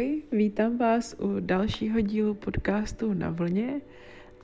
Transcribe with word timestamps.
Ahoj, 0.00 0.22
vítám 0.32 0.78
vás 0.78 1.16
u 1.18 1.40
dalšího 1.40 2.00
dílu 2.00 2.34
podcastu 2.34 3.14
Na 3.14 3.30
vlně 3.30 3.80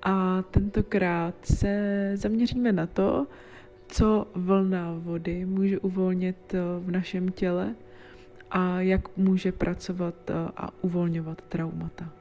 a 0.03 0.43
tentokrát 0.43 1.35
se 1.45 2.13
zaměříme 2.15 2.72
na 2.72 2.87
to, 2.87 3.27
co 3.88 4.27
vlna 4.34 4.95
vody 4.98 5.46
může 5.46 5.79
uvolnit 5.79 6.54
eh, 6.54 6.58
v 6.80 6.90
našem 6.90 7.29
těle 7.29 7.74
a 8.50 8.80
jak 8.80 9.16
může 9.16 9.53
pracovat 9.53 10.30
eh, 10.30 10.34
a 10.57 10.84
uvolňovat 10.84 11.43
traumata. 11.43 12.12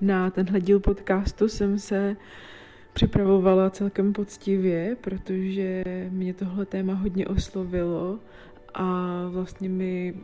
Na 0.00 0.30
tenhle 0.30 0.60
díl 0.60 0.80
podcastu 0.80 1.48
jsem 1.48 1.78
se 1.78 2.16
připravovala 2.92 3.70
celkem 3.70 4.12
poctivě, 4.12 4.96
protože 5.00 5.84
mě 6.10 6.34
tohle 6.34 6.66
téma 6.66 6.94
hodně 6.94 7.26
oslovilo 7.26 8.18
a 8.74 9.22
vlastně 9.28 9.68
mi 9.68 10.14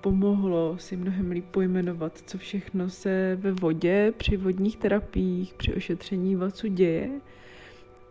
pomohlo 0.00 0.78
si 0.78 0.96
mnohem 0.96 1.30
líp 1.30 1.44
pojmenovat, 1.50 2.18
co 2.26 2.38
všechno 2.38 2.90
se 2.90 3.38
ve 3.40 3.52
vodě, 3.52 4.12
při 4.16 4.36
vodních 4.36 4.76
terapiích, 4.76 5.54
při 5.54 5.74
ošetření 5.74 6.36
vacu 6.36 6.66
děje. 6.66 7.10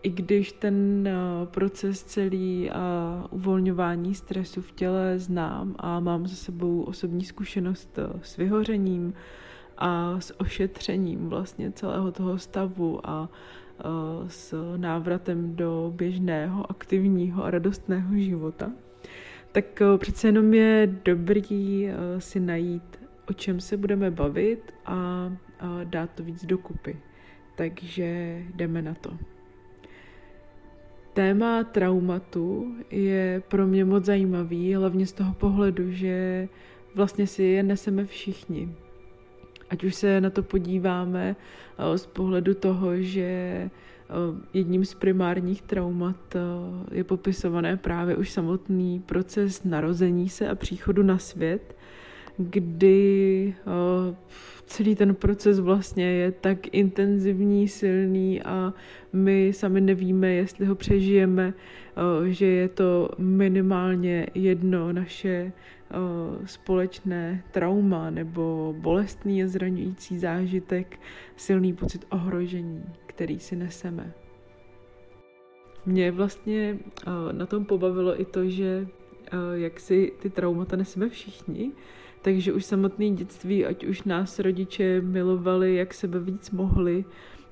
I 0.04 0.10
když 0.10 0.52
ten 0.52 1.10
proces 1.46 2.04
celý 2.04 2.72
a 2.72 3.26
uvolňování 3.32 4.16
stresu 4.16 4.62
v 4.62 4.72
těle 4.72 5.20
znám 5.20 5.76
a 5.80 6.00
mám 6.00 6.28
za 6.28 6.36
sebou 6.36 6.82
osobní 6.82 7.26
zkušenost 7.26 8.00
s 8.22 8.38
vyhořením 8.38 9.14
a 9.78 10.20
s 10.20 10.40
ošetřením 10.40 11.30
vlastně 11.30 11.72
celého 11.72 12.12
toho 12.12 12.38
stavu 12.38 13.10
a 13.10 13.30
s 14.28 14.74
návratem 14.78 15.56
do 15.56 15.94
běžného, 15.96 16.72
aktivního 16.72 17.44
a 17.44 17.52
radostného 17.52 18.18
života, 18.18 18.72
tak 19.52 19.82
eh, 19.82 19.98
přece 19.98 20.28
jenom 20.28 20.54
je 20.54 20.96
dobrý 21.06 21.88
eh, 21.88 22.22
si 22.22 22.40
najít, 22.40 23.00
o 23.30 23.34
čem 23.34 23.60
se 23.60 23.78
budeme 23.78 24.12
bavit 24.12 24.74
a 24.86 25.32
dát 25.84 26.10
to 26.16 26.24
víc 26.24 26.46
dokupy. 26.46 26.98
Takže 27.56 28.42
jdeme 28.56 28.82
na 28.82 28.94
to. 28.94 29.18
Téma 31.14 31.64
traumatu 31.64 32.76
je 32.92 33.44
pro 33.48 33.68
mě 33.68 33.86
moc 33.86 34.06
zajímavý, 34.06 34.76
hlavně 34.76 35.06
z 35.06 35.14
toho 35.14 35.34
pohledu, 35.34 35.92
že 35.92 36.48
vlastně 36.96 37.28
si 37.28 37.44
je 37.44 37.64
neseme 37.64 38.06
všichni. 38.06 38.70
Ať 39.70 39.84
už 39.84 39.96
se 39.96 40.22
na 40.22 40.30
to 40.30 40.44
podíváme 40.44 41.36
eh, 41.78 41.98
z 41.98 42.06
pohledu 42.06 42.54
toho, 42.54 43.02
že 43.02 43.70
jedním 44.54 44.86
z 44.86 44.94
primárních 44.94 45.62
traumat 45.62 46.36
eh, 46.36 46.40
je 46.96 47.04
popisované 47.04 47.78
právě 47.78 48.16
už 48.16 48.32
samotný 48.32 49.00
proces 49.00 49.64
narození 49.64 50.30
se 50.30 50.48
a 50.48 50.56
příchodu 50.56 51.04
na 51.04 51.18
svět, 51.18 51.76
kdy 52.38 53.56
eh, 53.60 54.16
celý 54.66 54.96
ten 54.96 55.16
proces 55.16 55.60
vlastně 55.60 56.06
je 56.06 56.32
tak 56.32 56.74
intenzivní, 56.76 57.68
silný 57.68 58.42
a 58.42 58.74
my 59.14 59.54
sami 59.54 59.82
nevíme, 59.82 60.34
jestli 60.34 60.66
ho 60.66 60.76
přežijeme, 60.76 61.54
že 62.26 62.46
je 62.46 62.70
to 62.70 63.10
minimálně 63.18 64.28
jedno 64.34 64.94
naše 64.94 65.52
společné 66.46 67.44
trauma 67.52 68.10
nebo 68.10 68.76
bolestný 68.78 69.44
a 69.44 69.48
zraňující 69.48 70.18
zážitek, 70.18 71.00
silný 71.36 71.74
pocit 71.74 72.06
ohrožení 72.10 72.84
který 73.18 73.40
si 73.40 73.56
neseme. 73.56 74.14
Mě 75.86 76.12
vlastně 76.12 76.78
eh, 77.08 77.34
na 77.34 77.46
tom 77.46 77.66
pobavilo 77.66 78.22
i 78.22 78.26
to, 78.26 78.50
že 78.50 78.88
eh, 79.26 79.38
jak 79.54 79.80
si 79.80 80.14
ty 80.20 80.30
traumata 80.30 80.76
neseme 80.76 81.10
všichni, 81.10 81.72
takže 82.22 82.54
už 82.54 82.66
samotné 82.66 83.10
dětství, 83.10 83.66
ať 83.66 83.84
už 83.84 84.04
nás 84.04 84.40
rodiče 84.40 85.02
milovali, 85.02 85.76
jak 85.76 85.94
sebe 85.94 86.20
víc 86.20 86.52
mohli, 86.52 87.06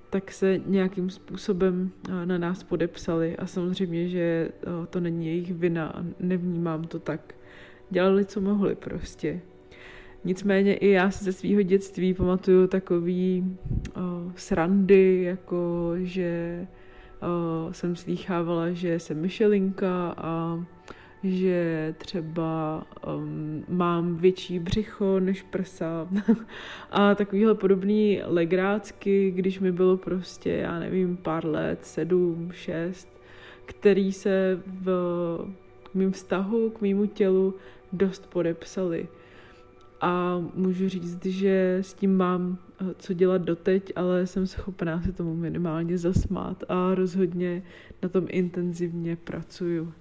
tak 0.09 0.31
se 0.31 0.61
nějakým 0.65 1.09
způsobem 1.09 1.91
eh, 2.09 2.25
na 2.25 2.37
nás 2.37 2.63
podepsali 2.63 3.37
a 3.37 3.45
samozřejmě, 3.47 4.09
že 4.09 4.51
to 4.89 4.99
není 4.99 5.27
jejich 5.27 5.53
vina 5.53 5.87
a 5.87 6.05
nevnímám 6.19 6.83
to 6.83 6.99
tak. 6.99 7.35
Dělali, 7.89 8.25
co 8.25 8.41
mohli 8.41 8.75
prostě. 8.75 9.41
Nicméně 10.25 10.75
i 10.75 10.89
já 10.89 11.11
si 11.11 11.23
ze 11.23 11.33
svého 11.33 11.61
dětství 11.61 12.13
pamatuju 12.13 12.67
takový 12.67 13.57
uh, 13.97 14.31
srandy, 14.35 15.23
jako 15.23 15.91
že 15.97 16.67
uh, 17.21 17.71
jsem 17.71 17.95
slýchávala, 17.95 18.71
že 18.71 18.99
jsem 18.99 19.21
myšelinka 19.21 20.13
a 20.17 20.65
že 21.23 21.95
třeba 21.97 22.83
um, 23.15 23.63
mám 23.69 24.15
větší 24.15 24.59
břicho 24.59 25.19
než 25.19 25.41
prsa. 25.41 26.07
A 26.91 27.15
takovýhle 27.15 27.55
podobný 27.55 28.21
legrácky, 28.25 29.31
když 29.31 29.59
mi 29.59 29.71
bylo 29.71 29.97
prostě, 29.97 30.51
já 30.51 30.79
nevím, 30.79 31.17
pár 31.17 31.45
let, 31.45 31.85
sedm, 31.85 32.49
šest, 32.51 33.21
který 33.65 34.11
se 34.11 34.61
v 34.65 34.87
mým 35.93 36.11
vztahu 36.11 36.69
k 36.69 36.81
mýmu 36.81 37.05
tělu 37.05 37.53
dost 37.93 38.29
podepsali 38.29 39.07
a 40.01 40.43
můžu 40.53 40.89
říct, 40.89 41.25
že 41.25 41.77
s 41.81 41.93
tím 41.93 42.17
mám 42.17 42.57
eh, 42.81 42.85
co 42.97 43.13
dělat 43.13 43.41
doteď, 43.41 43.91
ale 43.95 44.27
jsem 44.27 44.47
schopná 44.47 45.01
se 45.01 45.11
tomu 45.11 45.35
minimálně 45.35 45.97
zasmát 45.97 46.63
a 46.69 46.95
rozhodně 46.95 47.63
na 48.03 48.09
tom 48.09 48.25
intenzivně 48.29 49.15
pracuju. 49.15 49.93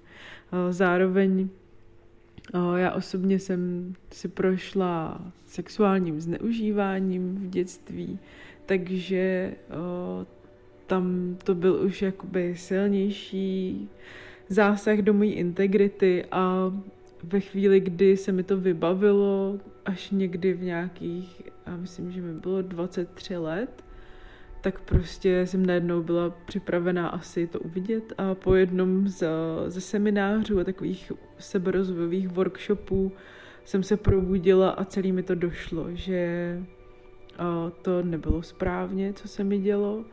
Zároveň 0.71 1.49
já 2.77 2.93
osobně 2.93 3.39
jsem 3.39 3.93
si 4.13 4.29
prošla 4.29 5.21
sexuálním 5.47 6.21
zneužíváním 6.21 7.35
v 7.35 7.47
dětství, 7.47 8.19
takže 8.67 9.55
tam 10.87 11.37
to 11.45 11.55
byl 11.55 11.75
už 11.75 12.03
jakoby 12.03 12.55
silnější 12.57 13.89
zásah 14.49 14.99
do 14.99 15.15
mojí 15.15 15.33
integrity 15.33 16.25
a 16.31 16.73
ve 17.29 17.41
chvíli, 17.41 17.81
kdy 17.81 18.17
se 18.17 18.33
mi 18.33 18.43
to 18.43 18.57
vybavilo, 18.57 19.59
až 19.85 20.11
někdy 20.11 20.53
v 20.53 20.63
nějakých, 20.63 21.43
já 21.67 21.77
myslím, 21.77 22.13
že 22.13 22.23
mi 22.23 22.33
bylo 22.33 22.63
23 22.63 23.37
let, 23.37 23.85
tak 24.61 24.81
prostě 24.81 25.47
jsem 25.47 25.67
najednou 25.67 26.03
byla 26.03 26.31
připravená 26.47 27.09
asi 27.09 27.47
to 27.47 27.61
uvidět 27.61 28.13
a 28.19 28.35
po 28.35 28.55
jednom 28.55 29.09
z, 29.09 29.27
ze 29.67 29.81
seminářů 29.81 30.61
a 30.61 30.65
takových 30.65 31.13
seberozvojových 31.39 32.29
workshopů 32.29 33.13
jsem 33.65 33.83
se 33.83 33.97
probudila 33.97 34.71
a 34.71 34.85
celý 34.85 35.13
mi 35.13 35.23
to 35.23 35.35
došlo, 35.35 35.87
že 35.93 36.63
to 37.83 38.03
nebylo 38.03 38.43
správně, 38.43 39.13
co 39.13 39.29
se 39.29 39.45
mi 39.45 39.59
dělo. 39.59 40.05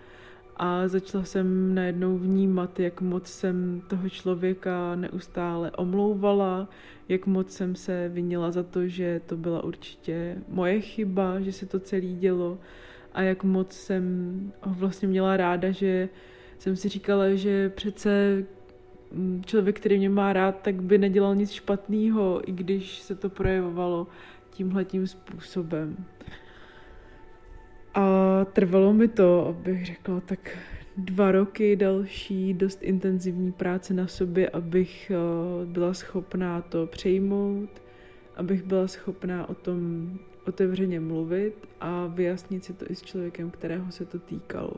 A 0.58 0.88
začala 0.88 1.24
jsem 1.24 1.76
najednou 1.76 2.18
vnímat, 2.18 2.80
jak 2.80 3.02
moc 3.02 3.28
jsem 3.28 3.82
toho 3.88 4.10
člověka 4.10 4.96
neustále 4.96 5.72
omlouvala, 5.72 6.70
jak 7.12 7.28
moc 7.28 7.52
jsem 7.52 7.76
se 7.76 8.10
vinila 8.10 8.52
za 8.52 8.64
to, 8.64 8.88
že 8.88 9.22
to 9.26 9.38
byla 9.38 9.64
určitě 9.64 10.38
moje 10.48 10.82
chyba, 10.82 11.40
že 11.40 11.52
se 11.52 11.66
to 11.66 11.80
celé 11.80 12.02
dělo 12.02 12.60
a 13.14 13.22
jak 13.22 13.44
moc 13.44 13.74
jsem 13.74 14.54
ho 14.62 14.74
vlastně 14.74 15.08
měla 15.08 15.38
ráda, 15.38 15.72
že 15.72 16.10
jsem 16.60 16.76
si 16.76 16.90
říkala, 16.90 17.30
že 17.36 17.70
přece 17.70 18.44
mm, 19.12 19.44
člověk, 19.46 19.80
který 19.80 19.98
mě 19.98 20.10
má 20.10 20.34
rád, 20.34 20.62
tak 20.62 20.82
by 20.82 20.98
nedělal 20.98 21.36
nic 21.36 21.52
špatného, 21.52 22.42
i 22.50 22.52
když 22.52 23.00
se 23.00 23.16
to 23.16 23.30
projevovalo 23.30 24.08
tímhletím 24.50 25.08
způsobem. 25.08 26.06
A 27.94 28.06
trvalo 28.54 28.94
mi 28.94 29.08
to, 29.08 29.48
abych 29.48 29.86
řekla, 29.86 30.22
tak 30.22 30.58
dva 30.98 31.32
roky 31.32 31.76
další, 31.76 32.54
dost 32.54 32.84
intenzivní 32.84 33.52
práce 33.52 33.94
na 33.94 34.08
sobě, 34.08 34.50
abych 34.50 35.12
eh, 35.12 35.66
byla 35.66 35.94
schopná 35.94 36.62
to 36.62 36.88
přejmout, 36.88 37.70
abych 38.36 38.64
byla 38.64 38.88
schopná 38.88 39.50
o 39.50 39.54
tom 39.54 40.12
otevřeně 40.48 41.00
mluvit 41.00 41.68
a 41.80 42.08
vyjasnit 42.08 42.66
si 42.66 42.74
to 42.74 42.86
i 42.90 42.96
s 42.96 43.02
člověkem, 43.02 43.52
kterého 43.52 43.92
se 43.92 44.06
to 44.06 44.20
týkalo. 44.20 44.74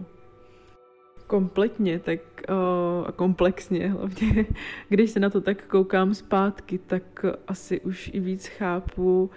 Kompletně, 1.27 2.00
tak 2.00 2.19
uh, 2.50 3.12
komplexně 3.12 3.89
hlavně, 3.89 4.45
když 4.89 5.12
se 5.12 5.19
na 5.19 5.30
to 5.30 5.42
tak 5.42 5.68
koukám 5.68 6.15
zpátky, 6.15 6.77
tak 6.77 7.25
asi 7.48 7.81
už 7.81 8.12
i 8.13 8.19
víc 8.19 8.48
chápu, 8.48 9.30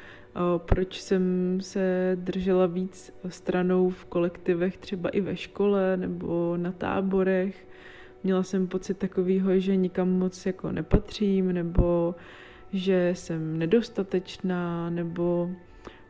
proč 0.57 1.01
jsem 1.01 1.59
se 1.61 2.13
držela 2.21 2.67
víc 2.67 3.13
stranou 3.29 3.91
v 3.91 4.05
kolektivech, 4.05 4.79
třeba 4.79 5.09
i 5.09 5.21
ve 5.21 5.37
škole 5.37 5.97
nebo 5.97 6.57
na 6.57 6.73
táborech. 6.73 7.69
Měla 8.25 8.43
jsem 8.43 8.67
pocit 8.67 8.99
takového, 8.99 9.59
že 9.59 9.77
nikam 9.77 10.09
moc 10.09 10.47
jako 10.47 10.73
nepatřím, 10.73 11.53
nebo 11.53 12.15
že 12.73 13.11
jsem 13.17 13.59
nedostatečná, 13.59 14.91
nebo 14.91 15.51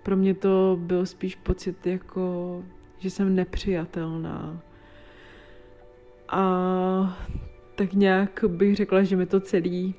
pro 0.02 0.16
mě 0.16 0.34
to 0.34 0.78
byl 0.80 1.06
spíš 1.06 1.34
pocit 1.34 1.86
jako, 1.86 2.64
že 2.98 3.10
jsem 3.10 3.34
nepřijatelná. 3.34 4.62
A 6.28 7.18
tak 7.74 7.92
nějak 7.92 8.44
bych 8.46 8.76
řekla, 8.76 9.02
že 9.02 9.16
mi 9.16 9.26
to 9.26 9.40
celý 9.40 9.94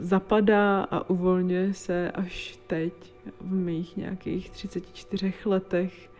zapadá 0.00 0.82
a 0.82 1.10
uvolňuje 1.10 1.74
se 1.74 2.10
až 2.10 2.58
teď, 2.66 2.92
v 3.40 3.54
mých 3.54 3.96
nějakých 3.96 4.50
34 4.50 5.34
letech, 5.44 6.10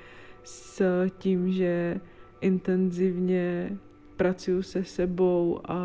s 0.44 0.82
tím, 1.18 1.52
že 1.52 2.00
intenzivně 2.40 3.78
pracuji 4.16 4.62
se 4.62 4.84
sebou 4.84 5.60
a, 5.68 5.76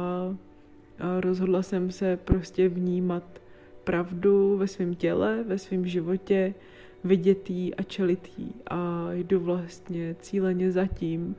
rozhodla 1.19 1.61
jsem 1.61 1.91
se 1.91 2.17
prostě 2.17 2.69
vnímat 2.69 3.41
pravdu 3.83 4.57
ve 4.57 4.67
svém 4.67 4.95
těle, 4.95 5.43
ve 5.47 5.57
svém 5.57 5.85
životě, 5.87 6.53
vidětý 7.03 7.75
a 7.75 7.83
čelitý 7.83 8.49
a 8.67 9.07
jdu 9.11 9.39
vlastně 9.39 10.15
cíleně 10.19 10.71
za 10.71 10.87
tím, 10.87 11.35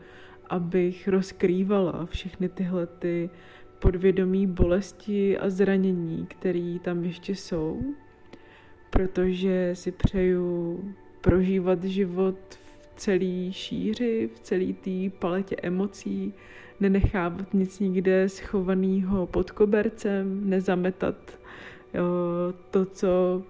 abych 0.51 1.09
rozkrývala 1.09 2.07
všechny 2.07 2.49
tyhle 2.49 2.87
ty 2.87 3.31
podvědomí 3.79 4.47
bolesti 4.47 5.39
a 5.39 5.51
zranění, 5.51 6.27
které 6.27 6.77
tam 6.83 7.05
ještě 7.05 7.35
jsou, 7.35 7.83
protože 8.91 9.71
si 9.75 9.93
přeju 9.93 10.81
prožívat 11.21 11.85
život 11.85 12.39
v 12.51 12.89
celé 12.97 13.53
šíři, 13.53 14.31
v 14.35 14.41
celé 14.41 14.73
té 14.73 15.19
paletě 15.19 15.57
emocí, 15.63 16.35
nenechávat 16.81 17.55
nic 17.55 17.81
nikde 17.81 18.29
schovaného 18.29 19.27
pod 19.27 19.51
kobercem, 19.51 20.51
nezametat 20.51 21.39
jo, 21.95 22.05
to, 22.71 22.85
co 22.85 23.43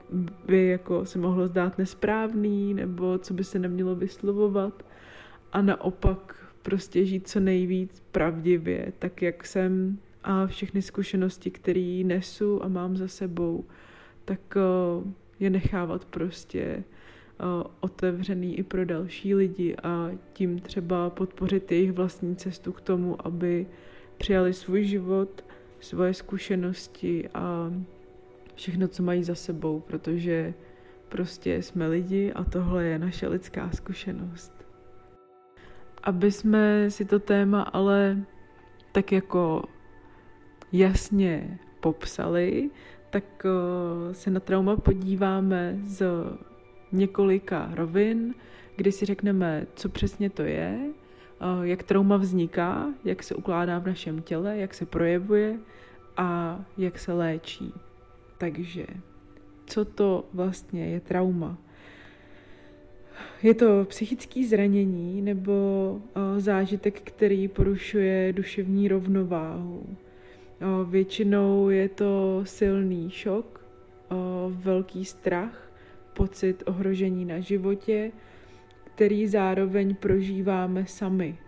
by 0.47 0.67
jako 0.67 1.05
se 1.05 1.19
mohlo 1.19 1.49
zdát 1.49 1.79
nesprávný, 1.79 2.75
nebo 2.75 3.19
co 3.19 3.35
by 3.35 3.44
se 3.44 3.59
nemělo 3.59 3.94
vyslovovat 3.94 4.85
a 5.53 5.62
naopak 5.62 6.44
prostě 6.62 7.05
žít 7.06 7.29
co 7.29 7.41
nejvíc 7.41 8.03
pravdivě, 8.12 8.93
tak 8.99 9.23
jak 9.23 9.47
jsem 9.47 9.99
a 10.25 10.47
všechny 10.47 10.82
zkušenosti, 10.82 11.50
které 11.50 12.03
nesu 12.05 12.65
a 12.65 12.69
mám 12.69 12.97
za 12.97 13.09
sebou, 13.09 13.65
tak 14.25 14.41
eh, 14.56 14.61
je 15.41 15.50
nechávat 15.50 16.05
prostě 16.05 16.61
eh, 16.61 16.85
otevřený 17.81 18.59
i 18.59 18.62
pro 18.62 18.85
další 18.85 19.35
lidi 19.35 19.76
a 19.82 20.11
tím 20.32 20.59
třeba 20.59 21.11
podpořit 21.11 21.73
jejich 21.73 21.93
vlastní 21.93 22.37
cestu 22.37 22.73
k 22.73 22.81
tomu, 22.81 23.26
aby 23.26 23.67
přijali 24.17 24.53
svůj 24.53 24.85
život, 24.85 25.44
svoje 25.81 26.15
zkušenosti 26.15 27.29
a 27.35 27.73
všechno, 28.55 28.88
co 28.88 29.03
mají 29.03 29.25
za 29.25 29.35
sebou, 29.35 29.81
protože 29.81 30.55
prostě 31.09 31.62
jsme 31.62 31.88
lidi 31.88 32.32
a 32.32 32.44
tohle 32.44 32.85
je 32.85 32.99
naše 32.99 33.29
lidská 33.29 33.70
zkušenost. 33.70 34.53
Aby 36.03 36.32
jsme 36.32 36.91
si 36.91 37.05
to 37.05 37.19
téma 37.19 37.62
ale 37.62 38.25
tak 38.93 39.12
jako 39.12 39.62
jasně 40.75 41.59
popsali, 41.81 42.71
tak 43.11 43.25
eh, 43.47 44.15
se 44.15 44.31
na 44.31 44.41
trauma 44.41 44.76
podíváme 44.76 45.79
z 45.87 46.06
několika 46.93 47.71
rovin, 47.75 48.35
kdy 48.76 48.93
si 48.93 49.05
řekneme, 49.05 49.67
co 49.75 49.88
přesně 49.88 50.31
to 50.31 50.43
je, 50.43 50.79
eh, 50.81 51.44
jak 51.62 51.82
trauma 51.82 52.17
vzniká, 52.17 52.94
jak 53.05 53.23
se 53.23 53.35
ukládá 53.35 53.79
v 53.79 53.87
našem 53.87 54.23
těle, 54.23 54.56
jak 54.59 54.75
se 54.75 54.87
projevuje 54.87 55.59
a 56.17 56.61
jak 56.79 56.99
se 56.99 57.12
léčí. 57.12 57.73
Takže, 58.38 58.87
co 59.67 59.85
to 59.85 60.25
vlastně 60.32 60.87
je 60.87 61.00
trauma? 61.00 61.59
Je 63.43 63.55
to 63.55 63.85
psychické 63.88 64.44
zranění 64.47 65.23
nebo 65.23 65.53
eh, 66.17 66.41
zážitek, 66.41 67.00
který 67.00 67.49
porušuje 67.49 68.32
duševní 68.32 68.88
rovnováhu. 68.88 69.97
Většinou 70.85 71.69
je 71.69 71.89
to 71.89 72.41
silný 72.45 73.11
šok, 73.11 73.67
velký 74.49 75.05
strach, 75.05 75.73
pocit 76.13 76.63
ohrožení 76.67 77.25
na 77.25 77.41
životě, 77.41 78.13
který 78.95 79.27
zároveň 79.27 79.95
prožíváme 79.95 80.87
sami. 80.87 81.39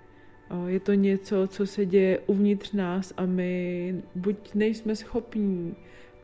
Je 0.66 0.80
to 0.80 0.94
něco, 0.94 1.46
co 1.46 1.66
se 1.66 1.86
děje 1.86 2.18
uvnitř 2.26 2.72
nás 2.72 3.12
a 3.16 3.26
my 3.26 4.02
buď 4.14 4.54
nejsme 4.54 4.96
schopní 4.96 5.74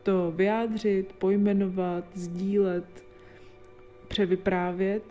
to 0.03 0.31
vyjádřit, 0.35 1.13
pojmenovat, 1.13 2.17
sdílet, 2.17 3.03
převyprávět, 4.07 5.03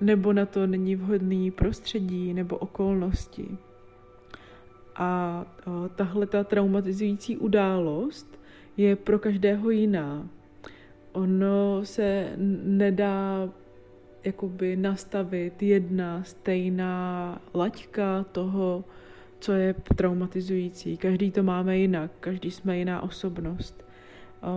nebo 0.00 0.32
na 0.32 0.46
to 0.46 0.66
není 0.66 0.96
vhodný 0.96 1.50
prostředí 1.50 2.34
nebo 2.34 2.56
okolnosti. 2.56 3.48
A 5.00 5.44
tahle 5.94 6.26
ta 6.26 6.44
traumatizující 6.44 7.36
událost 7.36 8.40
je 8.76 8.96
pro 8.96 9.18
každého 9.18 9.70
jiná. 9.70 10.28
Ono 11.12 11.84
se 11.84 12.32
nedá 12.64 13.48
jakoby 14.24 14.76
nastavit 14.76 15.62
jedna 15.62 16.24
stejná 16.24 17.40
laťka 17.54 18.24
toho, 18.32 18.84
co 19.38 19.52
je 19.52 19.74
traumatizující. 19.96 20.96
Každý 20.96 21.30
to 21.30 21.42
máme 21.42 21.78
jinak, 21.78 22.10
každý 22.20 22.50
jsme 22.50 22.78
jiná 22.78 23.02
osobnost. 23.02 23.84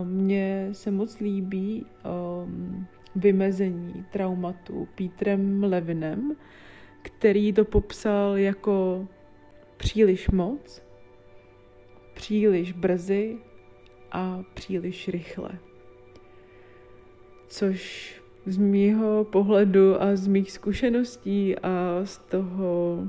Mně 0.03 0.69
se 0.71 0.91
moc 0.91 1.19
líbí 1.19 1.85
um, 1.85 2.85
vymezení 3.15 4.05
traumatu 4.11 4.87
Petrem 4.95 5.63
Levinem, 5.63 6.35
který 7.01 7.53
to 7.53 7.65
popsal 7.65 8.37
jako 8.37 9.07
příliš 9.81 10.29
moc, 10.29 10.81
příliš 12.13 12.71
brzy 12.71 13.37
a 14.11 14.43
příliš 14.53 15.07
rychle. 15.07 15.49
Což 17.47 18.13
z 18.45 18.57
mýho 18.57 19.23
pohledu 19.23 20.01
a 20.01 20.15
z 20.15 20.27
mých 20.27 20.51
zkušeností 20.51 21.57
a 21.57 22.01
z 22.03 22.17
toho, 22.17 23.07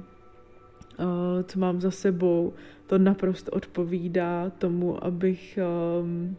co 1.45 1.59
mám 1.59 1.81
za 1.81 1.91
sebou, 1.91 2.53
to 2.87 2.99
naprosto 2.99 3.51
odpovídá 3.51 4.51
tomu, 4.51 5.05
abych 5.05 5.59
um, 6.01 6.37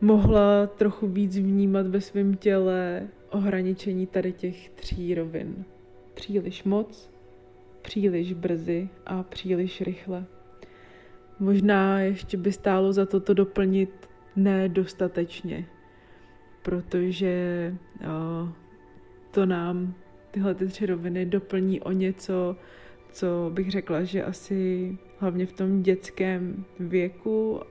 mohla 0.00 0.66
trochu 0.66 1.06
víc 1.06 1.36
vnímat 1.36 1.86
ve 1.86 2.00
svém 2.00 2.34
těle 2.34 3.08
ohraničení 3.30 4.06
tady 4.06 4.32
těch 4.32 4.70
tří 4.70 5.14
rovin. 5.14 5.64
Příliš 6.14 6.64
moc, 6.64 7.11
příliš 7.82 8.32
brzy 8.32 8.88
a 9.06 9.22
příliš 9.22 9.80
rychle. 9.80 10.24
Možná 11.38 12.00
ještě 12.00 12.36
by 12.36 12.52
stálo 12.52 12.92
za 12.92 13.06
to 13.06 13.20
to 13.20 13.34
doplnit 13.34 13.90
nedostatečně, 14.36 15.66
protože 16.62 17.74
o, 18.00 18.48
to 19.30 19.46
nám 19.46 19.94
tyhle 20.30 20.54
ty 20.54 20.66
tři 20.66 20.86
roviny 20.86 21.26
doplní 21.26 21.80
o 21.80 21.92
něco, 21.92 22.56
co 23.12 23.50
bych 23.54 23.70
řekla, 23.70 24.04
že 24.04 24.24
asi 24.24 24.98
hlavně 25.18 25.46
v 25.46 25.52
tom 25.52 25.82
dětském 25.82 26.64
věku 26.78 27.60
o, 27.60 27.62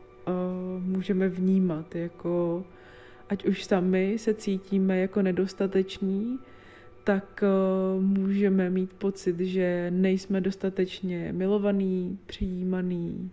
můžeme 0.79 1.29
vnímat 1.29 1.95
jako 1.95 2.63
ať 3.29 3.45
už 3.45 3.63
sami 3.63 4.17
se 4.17 4.33
cítíme 4.33 4.99
jako 4.99 5.21
nedostateční, 5.21 6.39
tak 7.03 7.43
uh, 7.43 8.03
můžeme 8.03 8.69
mít 8.69 8.93
pocit, 8.93 9.39
že 9.39 9.91
nejsme 9.91 10.41
dostatečně 10.41 11.33
milovaný, 11.33 12.19
přijímaný, 12.25 13.31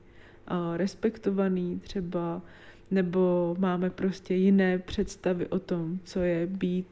respektovaný 0.76 1.80
třeba, 1.80 2.42
nebo 2.90 3.56
máme 3.58 3.90
prostě 3.90 4.34
jiné 4.34 4.78
představy 4.78 5.46
o 5.46 5.58
tom, 5.58 5.98
co 6.04 6.20
je 6.20 6.46
být 6.46 6.88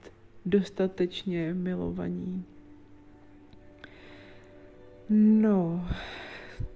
dostatečně 0.47 1.54
milovaní. 1.54 2.45
No, 5.11 5.87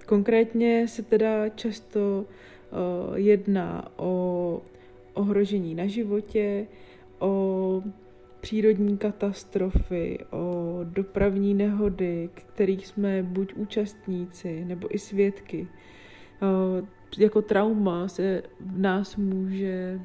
konkrétně 0.07 0.89
se 0.89 1.03
teda 1.03 1.49
často 1.49 2.25
uh, 2.71 3.17
jedná 3.19 3.89
o 3.97 4.63
ohrožení 5.15 5.75
na 5.75 5.87
životě, 5.87 6.67
o 7.19 7.83
přírodní 8.41 8.99
katastrofy, 8.99 10.19
o 10.31 10.79
dopravní 10.85 11.55
nehody, 11.55 12.31
kterých 12.35 12.87
jsme 12.87 13.23
buď 13.23 13.55
účastníci 13.55 14.65
nebo 14.65 14.95
i 14.95 14.99
svědky. 14.99 15.69
Jako 17.19 17.43
trauma 17.43 18.09
se 18.09 18.43
v 18.61 18.79
nás 18.79 19.17
může 19.17 20.01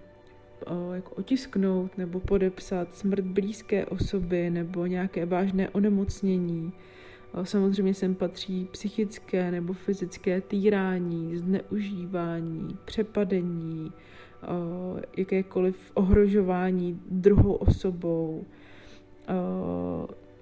jako 0.93 1.15
otisknout 1.15 1.97
nebo 1.97 2.19
podepsat 2.19 2.95
smrt 2.95 3.25
blízké 3.25 3.85
osoby 3.85 4.49
nebo 4.49 4.85
nějaké 4.85 5.25
vážné 5.25 5.69
onemocnění. 5.69 6.73
Samozřejmě 7.43 7.93
sem 7.93 8.15
patří 8.15 8.67
psychické 8.71 9.51
nebo 9.51 9.73
fyzické 9.73 10.41
týrání, 10.41 11.37
zneužívání, 11.37 12.77
přepadení, 12.85 13.91
jakékoliv 15.17 15.91
ohrožování 15.93 17.01
druhou 17.09 17.53
osobou. 17.53 18.43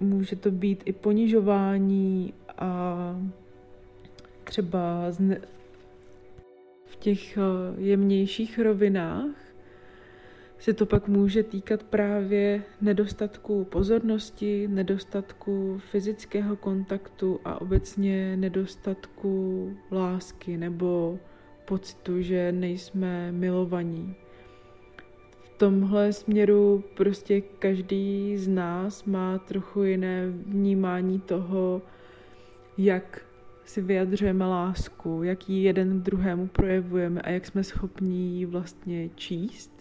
Může 0.00 0.36
to 0.36 0.50
být 0.50 0.82
i 0.84 0.92
ponižování 0.92 2.34
a 2.58 3.20
třeba. 4.44 5.10
V 6.84 6.96
těch 6.96 7.38
jemnějších 7.78 8.58
rovinách 8.58 9.44
se 10.58 10.72
to 10.72 10.86
pak 10.86 11.08
může 11.08 11.42
týkat 11.42 11.82
právě 11.82 12.62
nedostatku 12.80 13.64
pozornosti, 13.64 14.68
nedostatku 14.68 15.80
fyzického 15.90 16.56
kontaktu 16.56 17.40
a 17.44 17.60
obecně 17.60 18.36
nedostatku 18.36 19.72
lásky 19.92 20.56
nebo 20.56 21.18
pocitu, 21.64 22.22
že 22.22 22.52
nejsme 22.52 23.32
milovaní. 23.32 24.14
V 25.36 25.48
tomhle 25.58 26.12
směru 26.12 26.84
prostě 26.94 27.40
každý 27.40 28.36
z 28.36 28.48
nás 28.48 29.04
má 29.04 29.38
trochu 29.38 29.82
jiné 29.82 30.30
vnímání 30.30 31.20
toho, 31.20 31.82
jak 32.78 33.20
si 33.64 33.80
vyjadřujeme 33.80 34.46
lásku, 34.46 35.22
jak 35.22 35.48
ji 35.48 35.62
jeden 35.62 36.00
k 36.00 36.02
druhému 36.02 36.46
projevujeme 36.46 37.22
a 37.22 37.30
jak 37.30 37.46
jsme 37.46 37.64
schopni 37.64 38.16
ji 38.16 38.46
vlastně 38.46 39.08
číst 39.14 39.74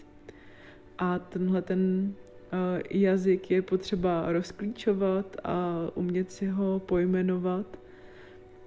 a 0.98 1.20
tenhle 1.20 1.62
ten 1.62 2.14
uh, 2.54 2.82
jazyk 2.90 3.52
je 3.52 3.62
potřeba 3.62 4.32
rozklíčovat 4.32 5.38
a 5.44 5.76
umět 5.96 6.32
si 6.32 6.48
ho 6.48 6.80
pojmenovat, 6.80 7.80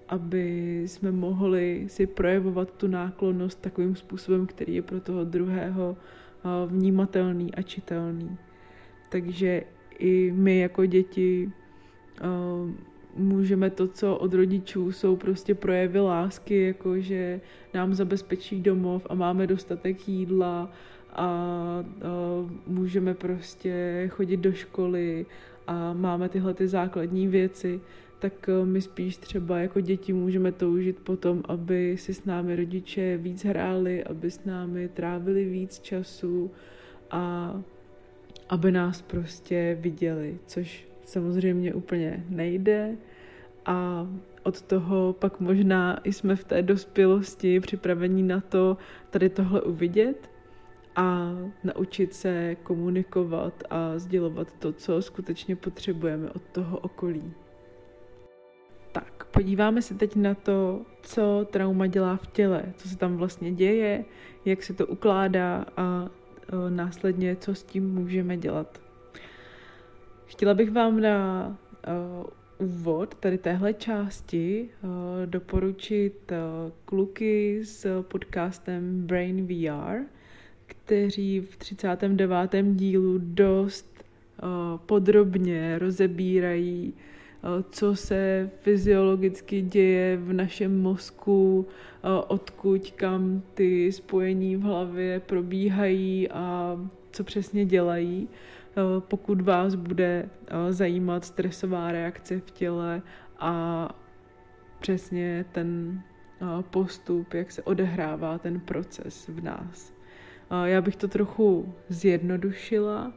aby 0.09 0.83
jsme 0.87 1.13
mohli 1.13 1.85
si 1.89 2.07
projevovat 2.07 2.71
tu 2.71 2.87
náklonnost 2.87 3.61
takovým 3.61 3.97
způsobem, 3.97 4.47
který 4.47 4.75
je 4.75 4.83
pro 4.83 5.01
toho 5.01 5.25
druhého 5.25 5.97
uh, 6.45 6.71
vnímatelný 6.71 7.55
a 7.55 7.63
čitelný. 7.63 8.37
Takže 9.09 9.63
i 9.99 10.33
my 10.37 10.59
jako 10.59 10.87
děti 10.87 11.53
můžeme 13.17 13.71
to, 13.71 13.89
co 13.89 14.17
od 14.17 14.35
rodičů 14.35 14.93
jsou 14.93 15.17
prostě 15.17 15.55
projevy 15.55 16.01
lásky, 16.01 16.63
jako 16.63 16.99
že 16.99 17.41
nám 17.75 17.95
zabezpečí 17.95 18.61
domov 18.61 19.07
a 19.11 19.15
máme 19.15 19.47
dostatek 19.47 20.09
jídla 20.09 20.71
a, 21.13 21.17
a 21.17 21.85
můžeme 22.67 23.15
prostě 23.15 24.07
chodit 24.13 24.37
do 24.37 24.53
školy 24.53 25.27
a 25.67 25.93
máme 25.93 26.29
tyhle 26.29 26.55
ty 26.55 26.69
základní 26.69 27.29
věci, 27.29 27.81
tak 28.19 28.49
e, 28.49 28.65
my 28.65 28.81
spíš 28.81 29.17
třeba 29.17 29.59
jako 29.59 29.81
děti 29.81 30.13
můžeme 30.13 30.53
toužit 30.53 30.99
potom, 30.99 31.43
aby 31.45 31.97
si 31.99 32.15
s 32.15 32.25
námi 32.25 32.57
rodiče 32.57 33.17
víc 33.17 33.45
hráli, 33.45 34.05
aby 34.05 34.31
s 34.31 34.45
námi 34.45 34.89
trávili 34.89 35.45
víc 35.45 35.81
času 35.81 36.51
a 37.11 37.55
aby 38.49 38.73
nás 38.73 39.03
prostě 39.03 39.79
viděli, 39.81 40.39
což 40.47 40.89
samozřejmě 41.05 41.75
úplně 41.75 42.25
nejde 42.29 42.97
a 43.67 44.09
od 44.43 44.63
toho 44.63 45.13
pak 45.19 45.41
možná 45.41 46.01
i 46.05 46.13
jsme 46.13 46.37
v 46.37 46.45
té 46.45 46.63
dospělosti 46.63 47.61
připravení 47.61 48.23
na 48.23 48.41
to 48.41 48.77
tady 49.11 49.29
tohle 49.29 49.63
uvidět 49.63 50.31
a 50.97 51.33
naučit 51.65 52.15
se 52.15 52.57
komunikovat 52.63 53.63
a 53.71 53.99
sdělovat 53.99 54.49
to, 54.59 54.73
co 54.73 55.03
skutečně 55.03 55.57
potřebujeme 55.57 56.31
od 56.31 56.43
toho 56.53 56.79
okolí. 56.79 57.35
Tak, 58.97 59.25
podíváme 59.25 59.83
se 59.83 59.95
teď 59.95 60.17
na 60.17 60.35
to, 60.35 60.81
co 61.03 61.47
trauma 61.51 61.87
dělá 61.87 62.17
v 62.17 62.27
těle, 62.27 62.63
co 62.77 62.89
se 62.89 62.99
tam 62.99 63.17
vlastně 63.17 63.53
děje, 63.53 64.05
jak 64.45 64.63
se 64.63 64.75
to 64.75 64.87
ukládá 64.87 65.65
a 65.77 66.09
e, 66.09 66.71
následně, 66.71 67.37
co 67.37 67.55
s 67.55 67.63
tím 67.63 67.95
můžeme 67.95 68.37
dělat. 68.37 68.81
Chtěla 70.27 70.55
bych 70.55 70.73
vám 70.73 71.01
na 71.01 71.47
e, 71.85 71.91
úvod 72.59 73.15
tady 73.15 73.39
téhle 73.39 73.75
části 73.75 74.69
uh, 74.83 74.91
doporučit 75.27 76.33
kluky 76.85 77.61
s 77.65 78.03
podcastem 78.03 79.07
Brain 79.07 79.47
VR, 79.47 79.99
kteří 80.67 81.41
v 81.41 81.57
39. 81.57 82.65
dílu 82.75 83.19
dost 83.19 84.05
podrobně 84.87 85.79
rozebírají, 85.79 86.95
co 87.71 87.97
se 87.97 88.51
fyziologicky 88.61 89.63
děje 89.63 90.17
v 90.17 90.33
našem 90.33 90.83
mozku, 90.83 91.59
uh, 91.59 92.11
odkud 92.29 92.91
kam 92.91 93.43
ty 93.55 93.93
spojení 93.93 94.57
v 94.57 94.63
hlavě 94.63 95.21
probíhají 95.21 96.29
a 96.31 96.77
co 97.13 97.25
přesně 97.25 97.65
dělají. 97.65 98.29
Eh, 98.77 99.01
pokud 99.01 99.41
vás 99.41 99.75
bude 99.75 100.29
eh, 100.49 100.73
zajímat 100.73 101.25
stresová 101.25 101.93
reakce 101.93 102.41
v 102.41 102.51
těle 102.51 103.03
a 103.39 103.89
přesně 104.81 105.45
ten 105.53 106.01
eh, 106.41 106.63
postup, 106.71 107.35
jak 107.35 107.53
se 107.53 107.63
odehrává 107.63 108.39
ten 108.39 108.61
proces 108.61 109.29
v 109.29 109.43
nás. 109.43 109.97
Já 110.65 110.81
bych 110.81 110.97
to 110.97 111.09
trochu 111.09 111.75
zjednodušila, 111.89 113.13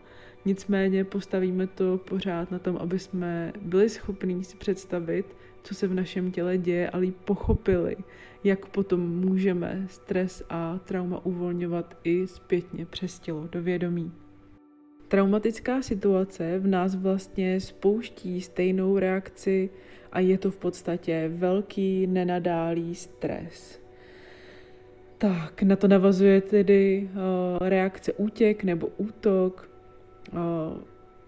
nicméně 0.45 1.03
postavíme 1.03 1.67
to 1.67 1.97
pořád 1.97 2.51
na 2.51 2.59
tom, 2.59 2.77
aby 2.77 2.99
jsme 2.99 3.53
byli 3.61 3.89
schopní 3.89 4.43
si 4.43 4.57
představit, 4.57 5.37
co 5.63 5.75
se 5.75 5.87
v 5.87 5.93
našem 5.93 6.31
těle 6.31 6.57
děje 6.57 6.89
a 6.89 6.97
líp 6.97 7.17
pochopili, 7.25 7.95
jak 8.43 8.65
potom 8.65 9.19
můžeme 9.19 9.85
stres 9.89 10.43
a 10.49 10.79
trauma 10.85 11.25
uvolňovat 11.25 11.97
i 12.03 12.27
zpětně 12.27 12.85
přes 12.85 13.19
tělo 13.19 13.47
do 13.51 13.63
vědomí. 13.63 14.11
Traumatická 15.07 15.81
situace 15.81 16.59
v 16.59 16.67
nás 16.67 16.95
vlastně 16.95 17.59
spouští 17.59 18.41
stejnou 18.41 18.99
reakci 18.99 19.69
a 20.11 20.19
je 20.19 20.37
to 20.37 20.51
v 20.51 20.57
podstatě 20.57 21.31
velký 21.33 22.07
nenadálý 22.07 22.95
stres. 22.95 23.81
Tak, 25.17 25.63
na 25.63 25.75
to 25.75 25.87
navazuje 25.87 26.41
tedy 26.41 27.09
uh, 27.11 27.67
reakce 27.67 28.13
útěk 28.13 28.63
nebo 28.63 28.87
útok, 28.97 29.69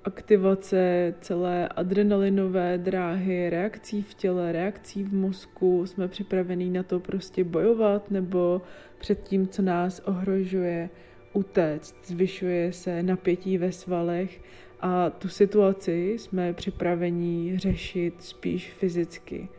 aktivace 0.04 1.14
celé 1.22 1.68
adrenalinové 1.68 2.78
dráhy, 2.78 3.50
reakcí 3.50 4.02
v 4.02 4.14
těle, 4.14 4.52
reakcí 4.52 5.04
v 5.04 5.14
mozku. 5.14 5.86
Jsme 5.86 6.08
připravení 6.08 6.70
na 6.70 6.84
to 6.84 7.00
prostě 7.00 7.44
bojovat 7.44 8.12
nebo 8.12 8.62
před 8.98 9.24
tím, 9.24 9.48
co 9.48 9.62
nás 9.62 10.00
ohrožuje, 10.00 10.90
utéct, 11.34 12.08
zvyšuje 12.08 12.74
se 12.74 13.04
napětí 13.04 13.58
ve 13.58 13.72
svalech 13.72 14.42
a 14.80 15.10
tu 15.10 15.28
situaci 15.28 16.16
jsme 16.20 16.54
připraveni 16.54 17.58
řešit 17.58 18.14
spíš 18.20 18.72
fyzicky. 18.72 19.50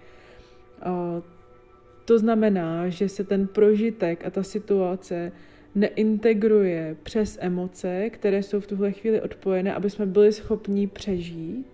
To 2.04 2.18
znamená, 2.18 2.88
že 2.88 3.08
se 3.08 3.24
ten 3.24 3.46
prožitek 3.46 4.26
a 4.26 4.30
ta 4.30 4.42
situace 4.42 5.32
neintegruje 5.74 6.96
přes 7.02 7.38
emoce, 7.40 8.10
které 8.10 8.42
jsou 8.42 8.60
v 8.60 8.66
tuhle 8.66 8.92
chvíli 8.92 9.20
odpojené, 9.20 9.74
aby 9.74 9.90
jsme 9.90 10.06
byli 10.06 10.32
schopni 10.32 10.86
přežít, 10.86 11.66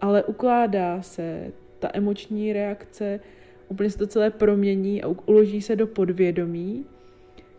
ale 0.00 0.24
ukládá 0.24 1.02
se 1.02 1.52
ta 1.78 1.90
emoční 1.92 2.52
reakce, 2.52 3.20
úplně 3.68 3.90
se 3.90 3.98
to 3.98 4.06
celé 4.06 4.30
promění 4.30 5.02
a 5.02 5.08
uloží 5.26 5.62
se 5.62 5.76
do 5.76 5.86
podvědomí, 5.86 6.86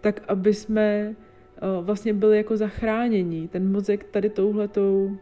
tak 0.02 0.22
aby 0.28 0.54
jsme 0.54 1.16
vlastně 1.82 2.14
byli 2.14 2.38
jako 2.38 2.58
zachráněni. 2.58 3.48
Ten 3.48 3.72
mozek 3.72 4.04
tady 4.04 4.30
touhletou 4.30 5.18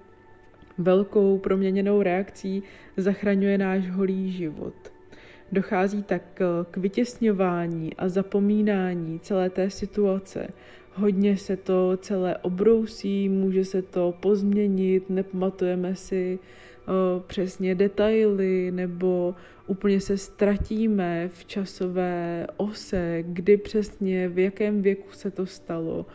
velkou 0.78 1.38
proměněnou 1.38 2.02
reakcí 2.02 2.64
zachraňuje 2.98 3.58
náš 3.58 3.90
holý 3.90 4.32
život. 4.32 4.74
Dochází 5.52 6.04
tak 6.04 6.42
k 6.72 6.78
vytěsňování 6.78 7.94
a 7.94 8.10
zapomínání 8.10 9.20
celé 9.20 9.50
té 9.50 9.70
situace. 9.70 10.48
Hodně 10.94 11.38
se 11.38 11.58
to 11.58 11.98
celé 11.98 12.38
obrousí, 12.38 13.30
může 13.30 13.66
se 13.66 13.82
to 13.82 14.14
pozměnit, 14.20 15.10
nepamatujeme 15.10 15.96
si 15.96 16.40
přesně 17.28 17.76
detaily 17.76 18.72
nebo 18.72 19.36
úplně 19.68 20.02
se 20.02 20.18
ztratíme 20.18 21.30
v 21.34 21.46
časové 21.46 22.48
ose, 22.58 23.24
kdy 23.28 23.58
přesně, 23.58 24.30
v 24.30 24.40
jakém 24.40 24.82
věku 24.82 25.12
se 25.12 25.32
to 25.32 25.46
stalo. 25.46 26.06